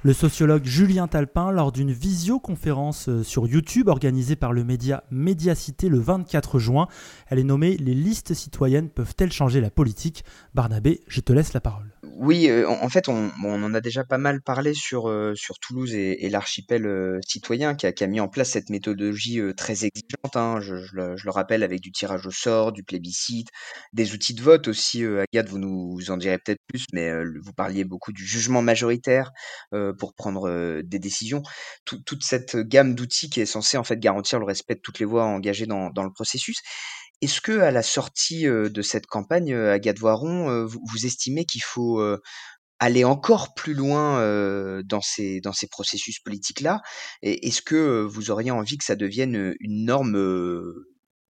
[0.05, 5.87] Le sociologue Julien Talpin, lors d'une visioconférence euh, sur YouTube organisée par le média Médiacité
[5.87, 6.89] le 24 juin,
[7.29, 10.25] elle est nommée Les listes citoyennes peuvent-elles changer la politique?
[10.53, 11.92] Barnabé, je te laisse la parole.
[12.15, 15.57] Oui, euh, en fait, on, on, en a déjà pas mal parlé sur, euh, sur
[15.57, 19.41] Toulouse et, et l'archipel euh, citoyen qui a, qui a, mis en place cette méthodologie
[19.57, 20.35] très exigeante.
[20.35, 23.47] Hein, je, je, le, je, le, rappelle avec du tirage au sort, du plébiscite,
[23.93, 25.03] des outils de vote aussi.
[25.03, 27.11] Agathe, vous nous vous en direz peut-être plus, mais
[27.41, 29.31] vous parliez beaucoup du jugement majoritaire
[29.97, 31.41] pour prendre des décisions.
[31.85, 34.99] Tout, toute cette gamme d'outils qui est censée en fait garantir le respect de toutes
[34.99, 36.61] les voix engagées dans, dans le processus.
[37.23, 42.01] Est-ce que à la sortie de cette campagne, Agathe Voiron, vous, estimez qu'il faut
[42.79, 44.19] aller encore plus loin
[44.83, 46.81] dans ces dans ces processus politiques-là?
[47.21, 50.17] Est-ce que vous auriez envie que ça devienne une norme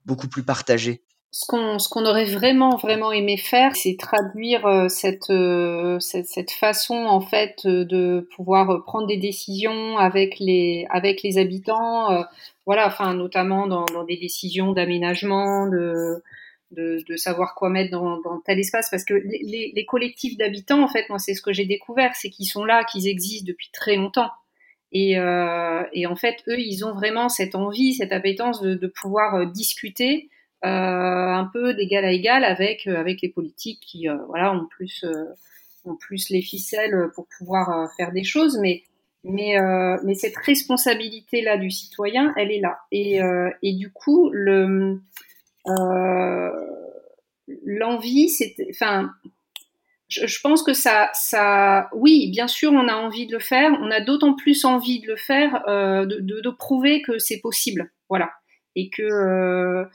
[0.05, 1.03] beaucoup plus partagée?
[1.33, 5.31] Ce qu'on ce qu'on aurait vraiment vraiment aimé faire, c'est traduire cette,
[6.01, 12.25] cette, cette façon en fait de pouvoir prendre des décisions avec les avec les habitants,
[12.66, 16.22] voilà, enfin notamment dans, des décisions d'aménagement, de
[16.72, 18.89] de, savoir quoi mettre dans, tel espace.
[18.89, 22.47] Parce que les, collectifs d'habitants en fait moi c'est ce que j'ai découvert c'est qu'ils
[22.47, 24.32] sont là qu'ils existent depuis très longtemps.
[24.93, 29.36] Et, euh, et, en fait eux ils ont vraiment cette envie cette appétence de, pouvoir
[29.36, 30.30] euh, discuter
[30.66, 35.05] euh, un peu d'égal à égal avec avec les politiques qui voilà ont plus
[35.86, 38.59] ont plus les ficelles pour pouvoir faire des choses.
[38.62, 38.84] Mais
[39.24, 39.55] mais,
[40.03, 42.80] mais cette responsabilité là du citoyen elle est là.
[42.91, 43.19] Et,
[43.61, 44.99] et du coup le
[45.67, 46.49] euh,
[47.65, 49.11] l'envie, c'est, enfin,
[50.07, 53.72] je, pense que ça, ça, oui, bien sûr, on a envie de le faire.
[53.82, 57.91] On a d'autant plus envie de le faire, euh, de, de, prouver que c'est possible,
[58.09, 58.32] voilà,
[58.76, 59.86] et que euh,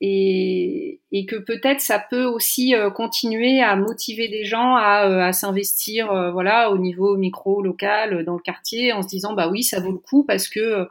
[0.00, 6.06] et, et, que peut-être ça peut aussi continuer à motiver des gens à, à s'investir,
[6.32, 9.92] voilà, au niveau micro, local, dans le quartier, en se disant bah oui, ça vaut
[9.92, 10.86] le coup parce que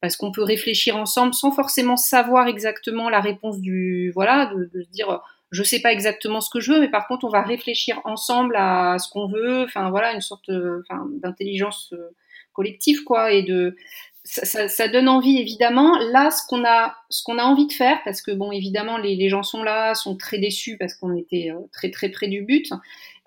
[0.00, 4.82] parce qu'on peut réfléchir ensemble sans forcément savoir exactement la réponse du voilà de, de
[4.82, 7.42] se dire je sais pas exactement ce que je veux mais par contre on va
[7.42, 10.50] réfléchir ensemble à ce qu'on veut enfin voilà une sorte
[11.22, 12.14] d'intelligence euh,
[12.52, 13.76] collective quoi et de
[14.30, 15.98] ça, ça, ça, donne envie évidemment.
[15.98, 19.28] Là ce qu'on a ce qu'on a envie de faire parce que bon évidemment les,
[19.28, 22.70] gens sont là sont très déçus parce qu'on était euh, très très près du but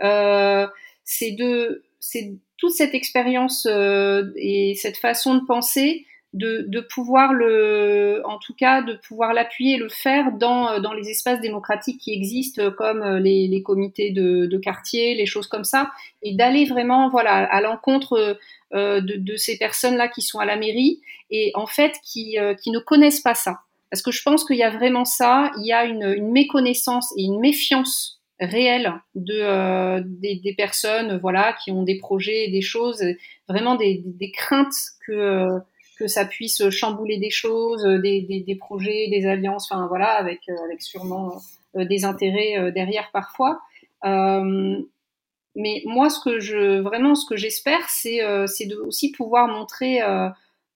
[0.02, 0.66] euh,
[1.04, 7.32] c'est de c'est toute cette expérience euh, et cette façon de penser de, de, pouvoir
[7.32, 11.40] le, en tout cas, de pouvoir l'appuyer et le faire dans, euh, dans les espaces
[11.42, 15.92] démocratiques qui existent, comme euh, les, les comités de, de, quartier, les choses comme ça,
[16.22, 18.38] et d'aller vraiment, voilà, à l'encontre
[18.74, 22.56] euh, de, de, ces personnes-là qui sont à la mairie et en fait qui, euh,
[22.56, 23.60] qui ne connaissent pas ça.
[23.92, 27.14] Parce que je pense qu'il y a vraiment ça, il y a une, une méconnaissance
[27.16, 32.62] et une méfiance réelle de euh, des, des, personnes, voilà, qui ont des projets, des
[32.62, 33.04] choses,
[33.48, 34.74] vraiment des, des craintes
[35.06, 35.60] que
[35.98, 40.56] que ça puisse chambouler des choses, euh, des, projets, des alliances, enfin voilà, avec, euh,
[40.66, 41.42] avec sûrement
[41.76, 43.60] euh, des intérêts derrière parfois.
[44.04, 50.00] mais moi, ce que je vraiment, ce que j'espère, c'est de aussi pouvoir montrer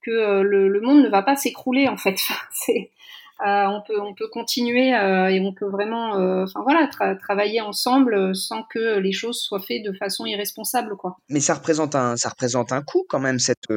[0.01, 2.18] que le, le, monde ne va pas s'écrouler en fait.
[3.39, 6.88] on peut on peut continuer et on peut vraiment voilà
[7.20, 11.18] travailler ensemble sans que les choses soient faites de façon irresponsable quoi.
[11.30, 13.68] Mais ça représente un ça représente un coût quand même cette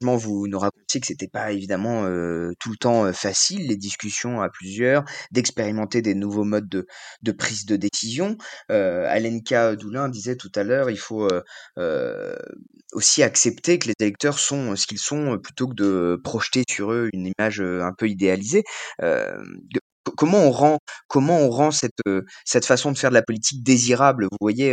[0.00, 4.40] vous nous racontiez que c'était pas évidemment euh, tout le temps euh, facile, les discussions
[4.40, 8.36] à plusieurs, d'expérimenter des nouveaux modes de, prise de décision.
[8.70, 11.28] Euh, Alenka Doulin disait tout à l'heure, il faut
[11.78, 12.36] euh,
[12.92, 17.08] aussi accepter que les électeurs sont ce qu'ils sont plutôt que de projeter sur eux
[17.12, 18.64] une image un peu idéalisée.
[20.16, 20.78] comment on rend,
[21.08, 22.02] comment on rend cette,
[22.44, 24.72] cette façon de faire de la politique désirable Vous voyez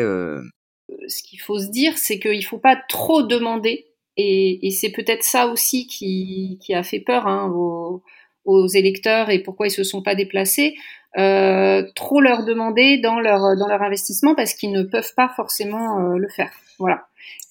[1.07, 3.85] Ce qu'il faut se dire, c'est qu'il faut pas trop demander
[4.17, 8.03] et, et c'est peut-être ça aussi qui, qui, a fait peur hein, aux,
[8.45, 10.75] aux, électeurs et pourquoi ils se sont pas déplacés.
[11.17, 15.99] Euh, trop leur demander dans leur dans leur investissement parce qu'ils ne peuvent pas forcément
[15.99, 16.51] euh, le faire.
[16.79, 17.07] Voilà.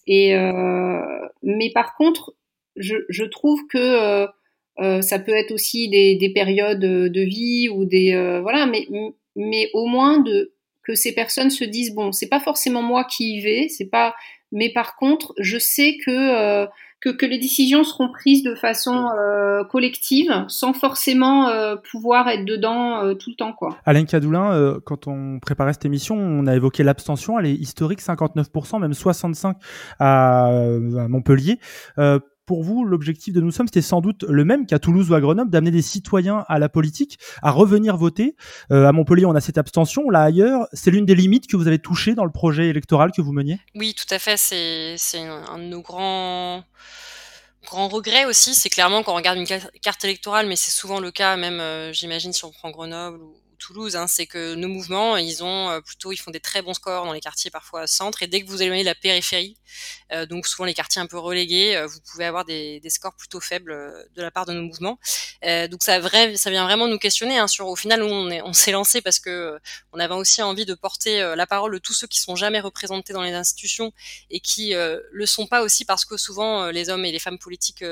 [0.07, 1.01] Et euh,
[1.43, 2.35] mais par contre,
[2.77, 4.27] je, je trouve que euh,
[4.79, 8.13] euh, ça peut être aussi des, des, périodes de vie ou des
[8.43, 8.87] voilà, mais
[9.35, 10.53] mais au moins de
[10.83, 14.15] que ces personnes se disent bon, c'est pas forcément moi qui y vais, c'est pas
[14.53, 16.67] mais par contre, je sais que, euh,
[17.01, 22.45] que, que, les décisions seront prises de façon euh, collective, sans forcément euh, pouvoir être
[22.45, 23.53] dedans tout le temps.
[23.53, 23.77] Quoi.
[23.85, 28.81] Alain Cadoulin, quand on préparait cette émission, on a évoqué l'abstention, elle est historique, 59%,
[28.81, 29.55] même 65%
[29.99, 31.59] à, à Montpellier
[32.47, 35.21] pour vous, l'objectif de Nous Sommes, c'était sans doute le même qu'à Toulouse ou à
[35.21, 38.37] Grenoble, d'amener des citoyens à la politique, à revenir voter.
[38.71, 40.09] Euh, à Montpellier, on a cette abstention.
[40.09, 43.21] Là, ailleurs, c'est l'une des limites que vous avez touchées dans le projet électoral que
[43.21, 43.59] vous meniez?
[43.75, 44.37] Oui, tout à fait.
[44.37, 46.65] C'est un de nos grands
[47.67, 48.55] grands regrets aussi.
[48.55, 49.47] C'est clairement quand on regarde une
[49.83, 53.35] carte électorale, mais c'est souvent le cas, même, euh, j'imagine, si on prend Grenoble ou
[53.67, 56.75] Toulouse, hein, c'est que nos mouvements, ils ont euh, plutôt, ils font des très bons
[56.75, 59.57] scores dans les quartiers parfois centre, et dès que vous éloignez la périphérie,
[60.13, 63.41] euh, donc souvent les quartiers un peu relégués, euh, vous pouvez avoir des, scores plutôt
[63.41, 63.73] faibles
[64.15, 65.01] de la part de nos mouvements.
[65.43, 69.19] donc ça, vient vraiment nous questionner hein, sur, au final, où on, s'est lancé parce
[69.19, 69.59] que
[69.93, 73.13] on avait aussi envie de porter la parole de tous ceux qui sont jamais représentés
[73.13, 73.93] dans les institutions
[74.31, 77.85] et qui le sont pas aussi parce que souvent les hommes et les femmes politiques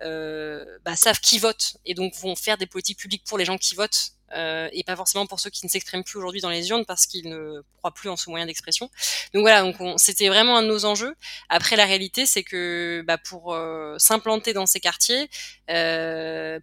[0.00, 3.74] bah, savent qui votent et donc vont faire des politiques publiques pour les gens qui
[3.74, 7.06] votent et pas forcément pour ceux qui ne s'expriment plus aujourd'hui dans les urnes parce
[7.06, 8.90] qu'ils ne croient plus en ce moyen d'expression.
[9.32, 11.14] Donc voilà, donc c'était vraiment un de nos enjeux.
[11.48, 13.56] Après, la réalité, c'est que bah, pour
[13.98, 15.28] s'implanter dans ces quartiers,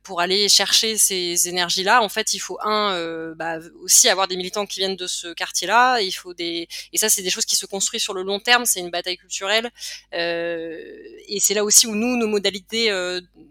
[0.03, 4.65] pour aller chercher ces énergies-là, en fait, il faut un bah, aussi avoir des militants
[4.65, 6.01] qui viennent de ce quartier-là.
[6.01, 8.65] Il faut des et ça, c'est des choses qui se construisent sur le long terme.
[8.65, 9.71] C'est une bataille culturelle
[10.11, 12.91] et c'est là aussi où nous, nos modalités,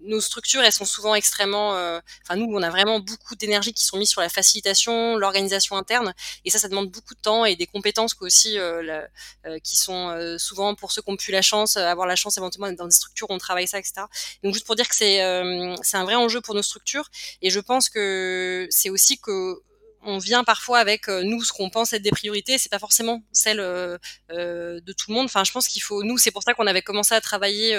[0.03, 1.71] nos structures, elles sont souvent extrêmement.
[1.71, 6.15] Enfin, nous, on a vraiment beaucoup d'énergie qui sont mises sur la facilitation, l'organisation interne,
[6.45, 9.07] et ça, ça demande beaucoup de temps et des compétences euh,
[9.47, 12.37] euh, qui sont euh, souvent pour ceux qui ont pu la chance, avoir la chance
[12.37, 14.03] éventuellement d'être dans des structures où on travaille ça, etc.
[14.43, 17.09] Donc juste pour dire que c'est un vrai enjeu pour nos structures,
[17.43, 19.63] et je pense que c'est aussi que
[20.03, 23.23] on vient parfois avec euh, nous ce qu'on pense être des priorités, c'est pas forcément
[23.33, 23.99] celle euh,
[24.31, 25.27] euh, de tout le monde.
[25.27, 27.79] Enfin, je pense qu'il faut nous, c'est pour ça qu'on avait commencé à travailler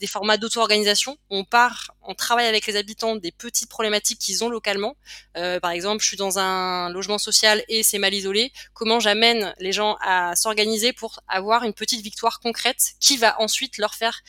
[0.00, 1.16] des formats d'auto-organisation.
[1.30, 4.96] On part, on travaille avec les habitants des petites problématiques qu'ils ont localement.
[5.34, 8.52] par exemple, je suis dans un logement social et c'est mal isolé.
[8.74, 13.78] Comment j'amène les gens à s'organiser pour avoir une petite victoire concrète qui va ensuite
[13.78, 14.22] leur faire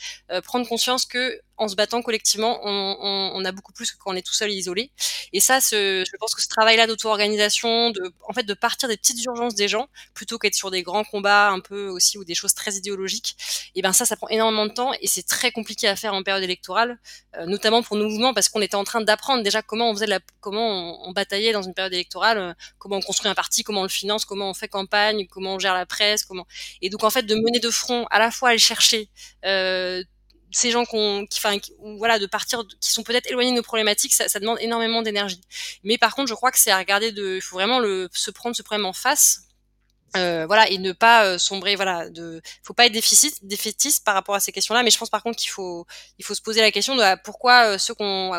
[0.44, 4.16] prendre conscience que en se battant collectivement, on, on, on, a beaucoup plus que on
[4.16, 4.90] est tout seul et isolé.
[5.32, 8.96] Et ça, ce, je pense que ce travail-là d'auto-organisation, de, en fait, de partir des
[8.96, 12.34] petites urgences des gens, plutôt qu'être sur des grands combats un peu aussi ou des
[12.34, 13.36] choses très idéologiques,
[13.74, 16.22] et ben ça, ça prend énormément de temps et c'est très compliqué à faire en
[16.22, 16.98] période électorale,
[17.36, 20.06] euh, notamment pour nos mouvements parce qu'on était en train d'apprendre déjà comment on faisait
[20.06, 23.80] la, comment on, bataillait dans une période électorale, euh, comment on construit un parti, comment
[23.80, 26.46] on le finance, comment on fait campagne, comment on gère la presse, comment.
[26.82, 29.08] Et donc en fait, de mener de front à la fois aller chercher
[29.44, 30.02] euh,
[30.54, 30.96] ces gens qui,
[31.36, 31.56] enfin,
[31.98, 35.40] voilà, de partir, qui sont peut-être éloignés de nos problématiques, ça, ça demande énormément d'énergie.
[35.82, 38.30] Mais par contre, je crois que c'est à regarder de, il faut vraiment le, se
[38.30, 39.48] prendre ce problème en face
[40.16, 44.14] euh, voilà et ne pas euh, sombrer voilà de faut pas être déficit défaitiste par
[44.14, 45.86] rapport à ces questions-là mais je pense par contre qu'il faut
[46.18, 48.30] il faut se poser la question de ah, pourquoi euh, ceux qu'on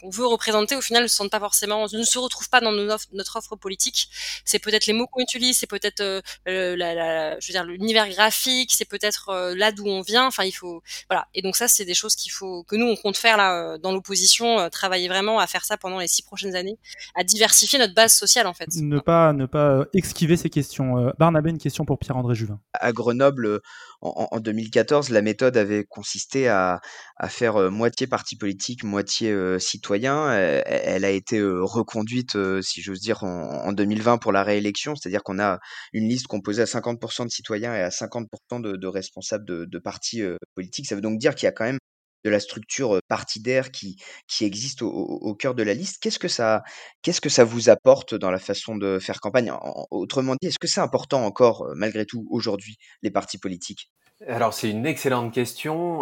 [0.00, 2.72] qu'on veut représenter au final ne se sentent pas forcément ne se retrouvent pas dans
[2.72, 4.08] notre, offre politique.
[4.44, 6.02] C'est peut-être les mots qu'on utilise c'est peut-être
[6.46, 10.26] la, la, je veux dire l'univers graphique c'est peut-être là d'où on vient.
[10.26, 11.26] Enfin il faut voilà.
[11.34, 13.92] Et donc ça c'est des choses qu'il faut que nous on compte faire là dans
[13.92, 16.78] l'opposition travailler vraiment à faire ça pendant les six prochaines années
[17.14, 18.68] à diversifier notre base sociale en fait.
[18.76, 22.60] Ne pas ne pas esquiver ces questions Barnabé, une question pour Pierre-André Juvin.
[22.74, 23.60] À Grenoble,
[24.00, 26.80] en, 2014, la méthode avait consisté à,
[27.28, 30.32] faire euh, moitié parti politique, moitié euh, citoyen.
[30.32, 35.38] Elle, a été euh, reconduite, si j'ose dire, en, 2020 pour la réélection, c'est-à-dire qu'on
[35.38, 35.58] a
[35.92, 40.22] une liste composée à 50% de citoyens et à 50% de, responsables de partis
[40.54, 40.86] politiques.
[40.86, 41.78] Ça veut donc dire qu'il y a quand même
[42.24, 43.96] de la structure partidaire qui,
[44.28, 46.02] qui existe au, cœur de la liste.
[46.02, 46.62] Qu'est-ce que ça,
[47.02, 49.52] qu'est-ce que ça vous apporte dans la façon de faire campagne?
[49.90, 53.90] Autrement dit, est-ce que c'est important encore, malgré tout, aujourd'hui, les partis politiques?
[54.28, 56.00] Alors c'est une excellente question.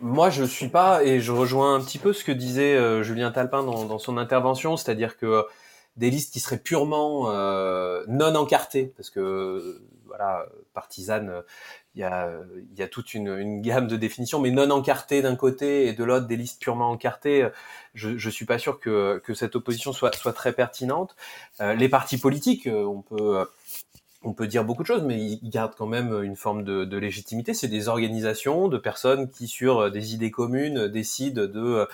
[0.00, 3.64] Moi je suis pas et je rejoins un petit peu ce que disait Julien Talpin
[3.64, 5.44] dans son intervention, c'est-à-dire que
[5.96, 7.30] des listes qui seraient purement
[8.08, 11.42] non encartées, parce que voilà partisane,
[11.94, 12.32] il y a,
[12.76, 16.04] y a toute une, une, gamme de définitions, mais non encartées d'un côté et de
[16.04, 17.48] l'autre des listes purement encartées.
[17.94, 21.14] Je, je suis pas sûr que, que cette opposition soit, soit très pertinente.
[21.60, 23.46] Euh, les partis politiques, euh, on peut
[24.24, 27.54] on peut dire beaucoup de choses, mais ils gardent quand même une forme de, légitimité.
[27.54, 31.86] C'est des organisations de personnes qui, sur des idées communes, décident de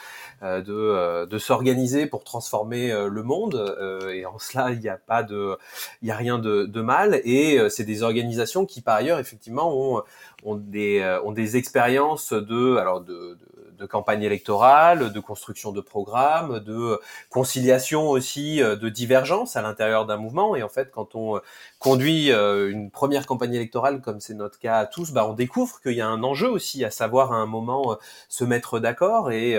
[0.43, 3.77] euh, de, euh, s'organiser pour transformer euh, le monde.
[4.13, 5.57] et en cela, il n'y a pas de,
[6.03, 7.21] il y a rien de, de mal.
[7.25, 10.03] Et c'est des organisations qui, par ailleurs, effectivement, ont
[10.45, 13.37] ont des ont des expériences de alors de
[13.79, 17.01] de campagne électorale, de construction de programmes, de
[17.31, 20.57] conciliation aussi, euh, de divergence à l'intérieur d'un mouvement.
[20.57, 21.41] Et en fait, quand on euh,
[21.79, 25.81] conduit euh, une première campagne électorale, comme c'est notre cas à tous, bah, on découvre
[25.81, 27.97] qu'il y a un enjeu aussi, à savoir à un moment
[28.29, 29.59] se mettre d'accord et,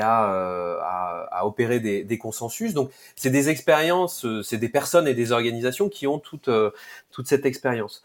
[0.00, 2.74] à, opérer des, consensus.
[2.74, 6.48] Donc, c'est des expériences, c'est des personnes et des organisations qui ont toute
[7.24, 8.02] cette expérience.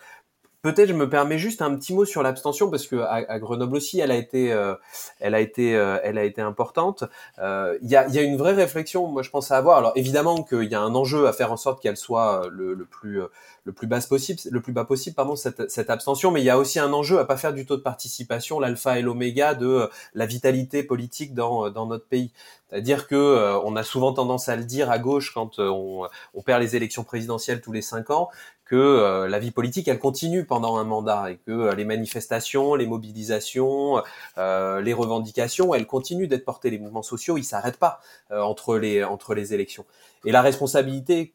[0.63, 3.99] Peut-être je me permets juste un petit mot sur l'abstention parce que à, Grenoble aussi
[3.99, 4.75] elle a été euh,
[5.19, 7.03] elle a été euh, elle a été importante.
[7.39, 9.79] Euh, il y, a, y, a, une vraie réflexion moi je pense à avoir.
[9.79, 12.85] Alors évidemment qu'il y a un enjeu à faire en sorte qu'elle soit le, le,
[12.85, 13.21] plus
[13.65, 16.49] le plus bas possible le plus bas possible pardon cette, cette abstention mais il y
[16.49, 19.89] a aussi un enjeu à pas faire du taux de participation l'alpha et l'oméga de
[20.13, 22.31] la vitalité politique dans dans notre pays.
[22.69, 26.61] C'est-à-dire que on a souvent tendance à le dire à gauche quand on, on perd
[26.61, 28.29] les élections présidentielles tous les cinq ans,
[28.65, 32.75] que euh, la vie politique elle continue pendant un mandat et que euh, les manifestations,
[32.75, 34.01] les mobilisations,
[34.37, 36.69] euh, les revendications, elles continuent d'être portées.
[36.69, 37.99] Les mouvements sociaux, ils s'arrêtent pas
[38.31, 39.85] entre les entre les élections.
[40.25, 41.33] Et la responsabilité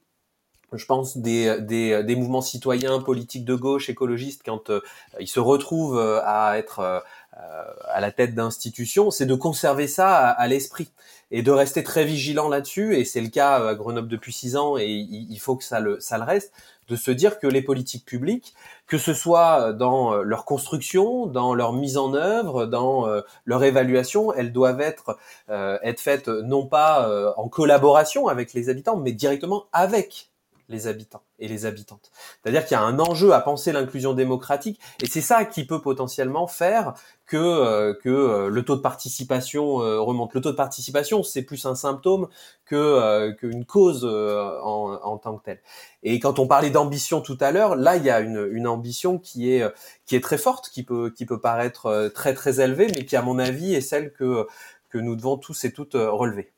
[0.74, 4.70] je pense, des, des, des, mouvements citoyens, politiques de gauche, écologistes, quand
[5.18, 7.02] ils se retrouvent à être
[7.32, 10.90] à la tête d'institutions, c'est de conserver ça à, l'esprit
[11.30, 12.96] et de rester très vigilant là-dessus.
[12.96, 16.00] Et c'est le cas à Grenoble depuis six ans, et il faut que ça le,
[16.00, 16.52] ça le reste,
[16.88, 18.54] de se dire que les politiques publiques,
[18.86, 23.06] que ce soit dans leur construction, dans leur mise en œuvre, dans
[23.44, 25.18] leur évaluation, elles doivent être
[25.48, 30.30] être faites non pas en collaboration avec les habitants, mais directement avec
[30.68, 32.10] les habitants et les habitantes.
[32.42, 35.80] C'est-à-dire qu'il y a un enjeu à penser l'inclusion démocratique et c'est ça qui peut
[35.80, 36.94] potentiellement faire
[37.26, 40.34] que euh, que euh, le taux de participation euh, remonte.
[40.34, 42.28] Le taux de participation, c'est plus un symptôme
[42.64, 45.60] que qu'une cause en, en, tant que telle.
[46.02, 49.18] Et quand on parlait d'ambition tout à l'heure, là il y a une, une ambition
[49.18, 49.64] qui est
[50.04, 53.22] qui est très forte, qui peut qui peut paraître très très élevée, mais qui à
[53.22, 54.46] mon avis est celle que
[54.90, 56.52] que nous devons tous et toutes relever.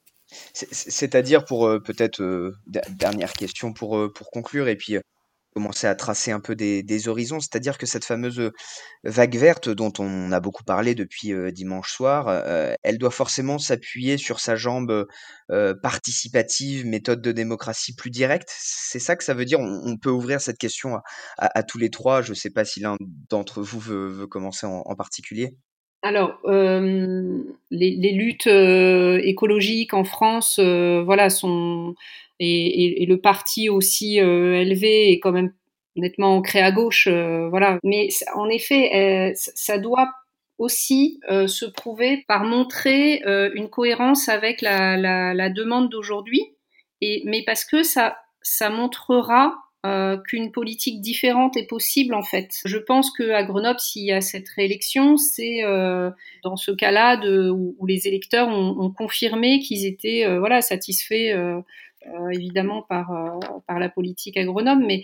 [0.53, 2.53] C'est-à-dire pour peut-être
[2.91, 4.99] dernière question pour pour conclure et puis
[5.55, 8.53] commencer à tracer un peu des, des horizons, c'est-à-dire que cette fameuse
[9.03, 12.28] vague verte dont on a beaucoup parlé depuis dimanche soir,
[12.85, 15.07] elle doit forcément s'appuyer sur sa jambe
[15.83, 18.49] participative, méthode de démocratie plus directe.
[18.57, 19.59] C'est ça que ça veut dire?
[19.61, 21.01] On, peut ouvrir cette question
[21.39, 22.22] à, tous les trois.
[22.22, 22.97] Je ne sais pas si l'un
[23.28, 25.57] d'entre vous veut, commencer en, en particulier.
[26.03, 31.94] Alors, euh, les, les, luttes euh, écologiques en France, euh, voilà, sont
[32.38, 32.46] et,
[32.86, 35.53] et, et, le parti aussi euh, élevé est quand même
[35.96, 37.78] nettement ancré à gauche, voilà.
[37.84, 40.11] Mais en effet, ça doit
[40.57, 43.22] aussi se prouver par montrer
[43.55, 46.42] une cohérence avec la, la, la demande d'aujourd'hui,
[47.03, 49.55] et mais parce que ça ça montrera
[49.87, 52.51] euh, qu'une politique différente est possible en fait.
[52.66, 56.11] Je pense que à Grenoble, s'il y a cette réélection, c'est euh,
[56.43, 57.18] dans ce cas-là
[57.51, 61.62] où, où, les électeurs ont, confirmé qu'ils étaient euh, voilà satisfaits euh,
[62.31, 63.11] évidemment par
[63.66, 65.03] par la politique à Grenoble, mais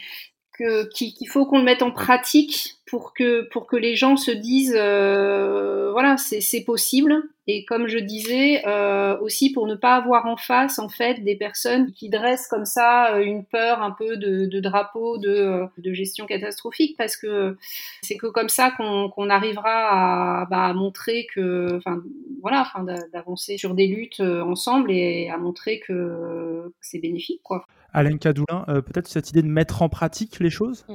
[0.57, 4.77] qu'il faut qu'on le mette en pratique pour que pour que les gens se disent
[4.77, 7.15] euh, voilà c'est possible.
[7.49, 11.37] Et comme je disais euh, aussi pour ne pas avoir en face en fait des
[11.37, 15.93] personnes qui dressent comme ça euh, une peur un peu de, de drapeau de, de,
[15.93, 16.97] gestion catastrophique.
[16.97, 17.57] Parce que
[18.03, 22.03] c'est que comme ça qu'on qu'on arrivera à, bah, à, montrer que enfin
[22.41, 27.67] voilà enfin d'avancer sur des luttes ensemble et à montrer que c'est bénéfique quoi.
[27.97, 30.87] Alain Cadoulin, peut-être cette idée de mettre en pratique les choses?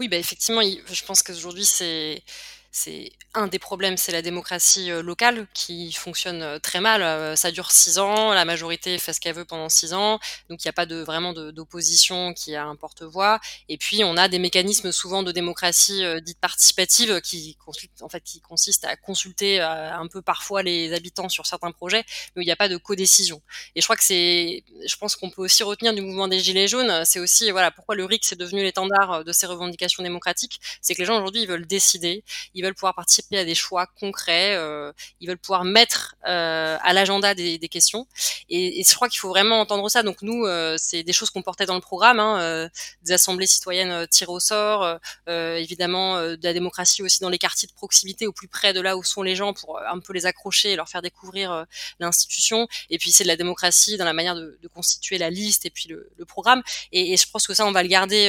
[0.00, 2.22] Oui, bah effectivement, je pense qu'aujourd'hui, c'est
[2.76, 7.36] c'est un des problèmes, c'est la démocratie locale qui fonctionne très mal.
[7.36, 10.18] ça dure six ans, la majorité fait ce qu'elle veut pendant six ans,
[10.50, 13.40] donc il n'y a pas de vraiment d'opposition qui a un porte-voix.
[13.68, 17.56] Et puis on a des mécanismes souvent de démocratie dite participative qui
[18.42, 22.04] consistent à consulter un peu parfois les habitants sur certains projets,
[22.34, 23.40] mais il n'y a pas de codécision.
[23.74, 26.68] Et je crois que c'est, je pense qu'on peut aussi retenir du mouvement des gilets
[26.68, 30.94] jaunes, c'est aussi voilà pourquoi le RIC c'est devenu l'étendard de ces revendications démocratiques, c'est
[30.94, 32.22] que les gens aujourd'hui ils veulent décider,
[32.54, 36.92] ils veulent pouvoir participer à des choix concrets, euh, ils veulent pouvoir mettre euh, à
[36.92, 38.06] l'agenda des, questions.
[38.48, 40.02] Et, je crois qu'il faut vraiment entendre ça.
[40.02, 42.68] Donc nous, euh, c'est des choses qu'on portait dans le programme, hein,
[43.02, 47.72] des assemblées citoyennes tirées au sort, évidemment de la démocratie aussi dans les quartiers de
[47.72, 50.72] proximité, au plus près de là où sont les gens, pour un peu les accrocher
[50.72, 51.66] et leur faire découvrir
[51.98, 52.68] l'institution.
[52.90, 55.88] Et puis c'est de la démocratie dans la manière de, constituer la liste et puis
[55.88, 56.62] le, programme.
[56.92, 58.28] Et, je pense que ça, on va le garder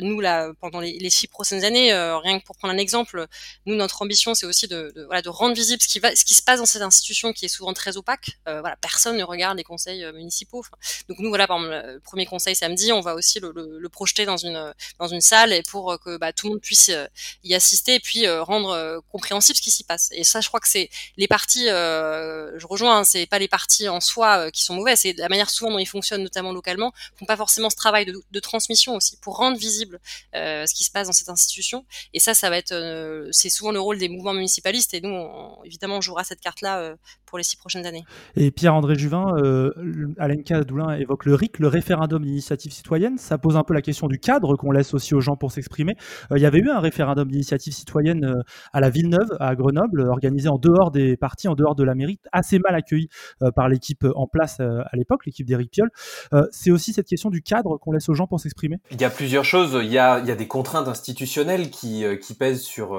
[0.00, 1.92] nous là pendant les six prochaines années.
[1.94, 3.26] rien que pour prendre un exemple,
[3.66, 6.34] nous, notre ambition, c'est aussi de, voilà, de rendre visible ce qui, va, ce qui
[6.34, 8.38] se passe dans cette institution qui est souvent très opaque.
[8.48, 10.64] Euh, voilà, personne ne regarde les conseils euh, municipaux.
[11.08, 14.72] donc nous, voilà, par le premier conseil samedi, on va aussi le, projeter dans une
[14.98, 17.06] dans une salle et pour que bah, tout le monde puisse euh,
[17.44, 20.08] y assister et puis euh, rendre compréhensible ce qui s'y passe.
[20.12, 21.66] Et ça, je crois que c'est les partis.
[21.66, 25.50] je rejoins, hein, c'est pas les partis en soi qui sont mauvais, c'est la manière
[25.50, 29.16] souvent dont ils fonctionnent, notamment localement, font pas forcément ce travail de, de transmission aussi
[29.18, 30.00] pour rendre visible
[30.32, 31.84] ce qui se passe dans cette institution.
[32.14, 32.74] Et ça, ça va être
[33.30, 35.28] c'est souvent le rôle des mouvements municipalistes et nous,
[35.64, 36.96] évidemment, on jouera cette carte-là euh,
[37.32, 38.04] pour les six prochaines années.
[38.36, 39.70] Et Pierre-André Juvin, euh,
[40.18, 43.16] Alenka Doulin évoque le RIC, le référendum d'initiative citoyenne.
[43.16, 45.94] Ça pose un peu la question du cadre qu'on laisse aussi aux gens pour s'exprimer.
[46.30, 48.42] Euh, il y avait eu un référendum d'initiative citoyenne euh,
[48.74, 52.20] à la Villeneuve, à Grenoble, organisé en dehors des partis, en dehors de la mairie,
[52.32, 53.08] assez mal accueilli
[53.42, 55.90] euh, par l'équipe en place euh, à l'époque, l'équipe d'Éric Piolle.
[56.50, 58.76] C'est aussi cette question du cadre qu'on laisse aux gens pour s'exprimer.
[58.90, 59.78] Il y a plusieurs choses.
[59.82, 62.94] Il y a, il y a des contraintes institutionnelles qui, qui pèsent sur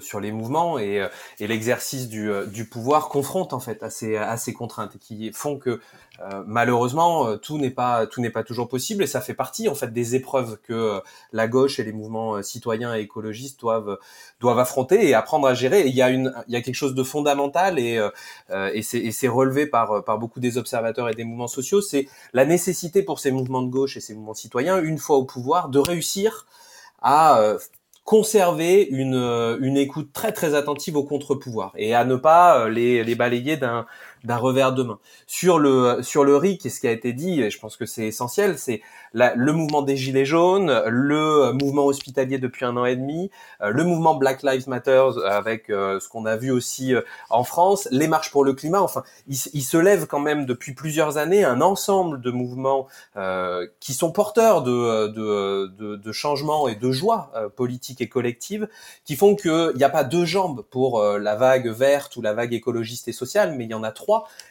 [0.00, 1.08] sur les mouvements et, euh,
[1.38, 5.32] et l'exercice du, euh, du, pouvoir confronte en fait ces, à ces contraintes et qui
[5.32, 5.80] font que
[6.20, 9.74] euh, malheureusement tout n'est pas tout n'est pas toujours possible et ça fait partie en
[9.74, 11.00] fait des épreuves que
[11.32, 13.98] la gauche et les mouvements citoyens et écologistes doivent
[14.40, 15.86] doivent affronter et apprendre à gérer.
[15.86, 18.00] Il y a une il y a quelque chose de fondamental et
[18.50, 23.02] et c'est relevé par par beaucoup des observateurs et des mouvements sociaux, c'est la nécessité
[23.02, 26.46] pour ces mouvements de gauche et ces mouvements citoyens une fois au pouvoir de réussir
[27.00, 27.56] à
[28.08, 33.14] conserver une, une écoute très très attentive aux contre-pouvoirs et à ne pas les, les
[33.14, 33.84] balayer d'un
[34.24, 34.98] d'un revers de main.
[35.26, 37.86] Sur le sur le RIC, et ce qui a été dit, et je pense que
[37.86, 42.96] c'est essentiel, c'est le mouvement des gilets jaunes, le mouvement hospitalier depuis un an et
[42.96, 43.30] demi,
[43.62, 47.44] euh, le mouvement Black Lives Matter avec euh, ce qu'on a vu aussi euh, en
[47.44, 48.82] France, les marches pour le climat.
[48.82, 52.86] Enfin, il, se lève quand même depuis plusieurs années un ensemble de mouvements
[53.80, 58.68] qui sont porteurs de, de, de, de changements et de joie politique et collective,
[59.04, 62.54] qui font qu'il n'y a pas deux jambes pour la vague verte ou la vague
[62.54, 64.07] écologiste et sociale, mais il y en a trois.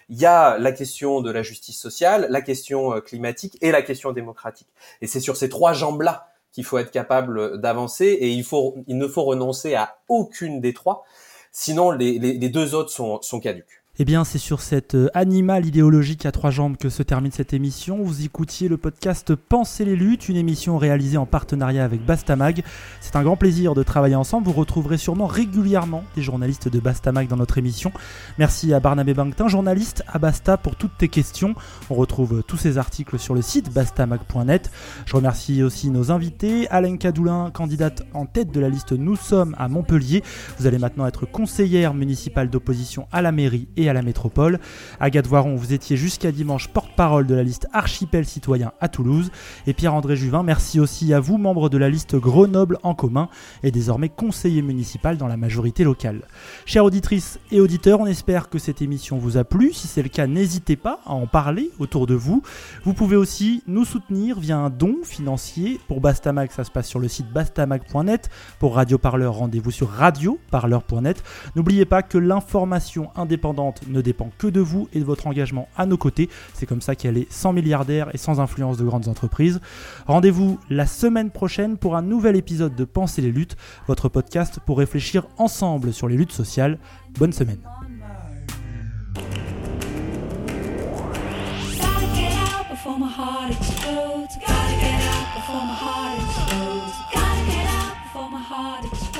[0.09, 4.11] Il y a la question de la justice sociale, la question climatique et la question
[4.11, 4.67] démocratique.
[5.01, 8.97] Et c'est sur ces trois jambes-là qu'il faut être capable d'avancer et il, faut, il
[8.97, 11.05] ne faut renoncer à aucune des trois,
[11.51, 13.83] sinon les, les, deux autres sont, sont caduques.
[13.99, 17.53] Eh bien, c'est sur cet euh, animal idéologique à trois jambes que se termine cette
[17.53, 17.97] émission.
[18.03, 22.63] Vous écoutiez le podcast Penser les luttes, une émission réalisée en partenariat avec Bastamag.
[23.01, 24.45] C'est un grand plaisir de travailler ensemble.
[24.45, 27.91] Vous retrouverez sûrement régulièrement des journalistes de Bastamag dans notre émission.
[28.37, 31.55] Merci à Barnabé Bangtin, journaliste à Basta, pour toutes tes questions.
[31.89, 34.69] On retrouve tous ces articles sur le site bastamag.net.
[35.07, 36.67] Je remercie aussi nos invités.
[36.69, 40.21] Alain Cadoulin, candidate en tête de la liste Nous sommes à Montpellier.
[40.59, 44.59] Vous allez maintenant être conseillère municipale d'opposition à la mairie et à la métropole.
[44.99, 49.31] Agathe Voiron, vous étiez jusqu'à dimanche porte-parole de la liste Archipel Citoyen à Toulouse.
[49.65, 53.29] Et Pierre-André Juvin, merci aussi à vous, membre de la liste Grenoble en commun
[53.63, 56.21] et désormais conseiller municipal dans la majorité locale.
[56.65, 59.73] Chères auditrices et auditeurs, on espère que cette émission vous a plu.
[59.73, 62.41] Si c'est le cas, n'hésitez pas à en parler autour de vous.
[62.83, 65.79] Vous pouvez aussi nous soutenir via un don financier.
[65.87, 68.29] Pour Bastamag, ça se passe sur le site bastamag.net.
[68.59, 71.23] Pour Radio Parleur, rendez-vous sur radioparleur.net.
[71.55, 75.85] N'oubliez pas que l'information indépendante ne dépend que de vous et de votre engagement à
[75.85, 76.29] nos côtés.
[76.53, 79.59] C'est comme ça qu'elle est sans milliardaire et sans influence de grandes entreprises.
[80.07, 83.57] Rendez-vous la semaine prochaine pour un nouvel épisode de Penser les luttes,
[83.87, 86.79] votre podcast pour réfléchir ensemble sur les luttes sociales.
[87.17, 87.59] Bonne semaine.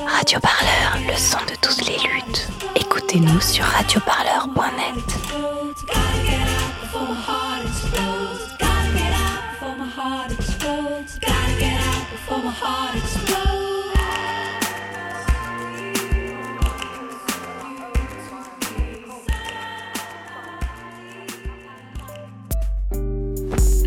[0.07, 2.47] Radio Parleur, le son de toutes les luttes.
[2.75, 5.03] Écoutez-nous sur radioparleur.net.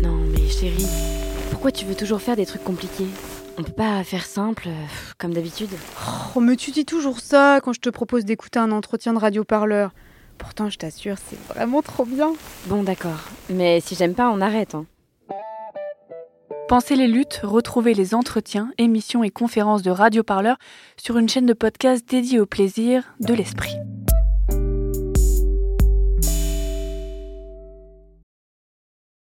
[0.03, 0.85] Non mais chérie,
[1.49, 3.07] pourquoi tu veux toujours faire des trucs compliqués?
[3.57, 4.85] On peut pas faire simple, euh,
[5.17, 5.69] comme d'habitude
[6.35, 9.91] Oh, mais tu dis toujours ça quand je te propose d'écouter un entretien de radio-parleur.
[10.37, 12.33] Pourtant, je t'assure, c'est vraiment trop bien.
[12.65, 13.29] Bon, d'accord.
[13.49, 14.75] Mais si j'aime pas, on arrête.
[14.75, 14.85] Hein.
[16.67, 20.57] Pensez les luttes, retrouvez les entretiens, émissions et conférences de radio-parleur
[20.95, 23.75] sur une chaîne de podcast dédiée au plaisir de l'esprit.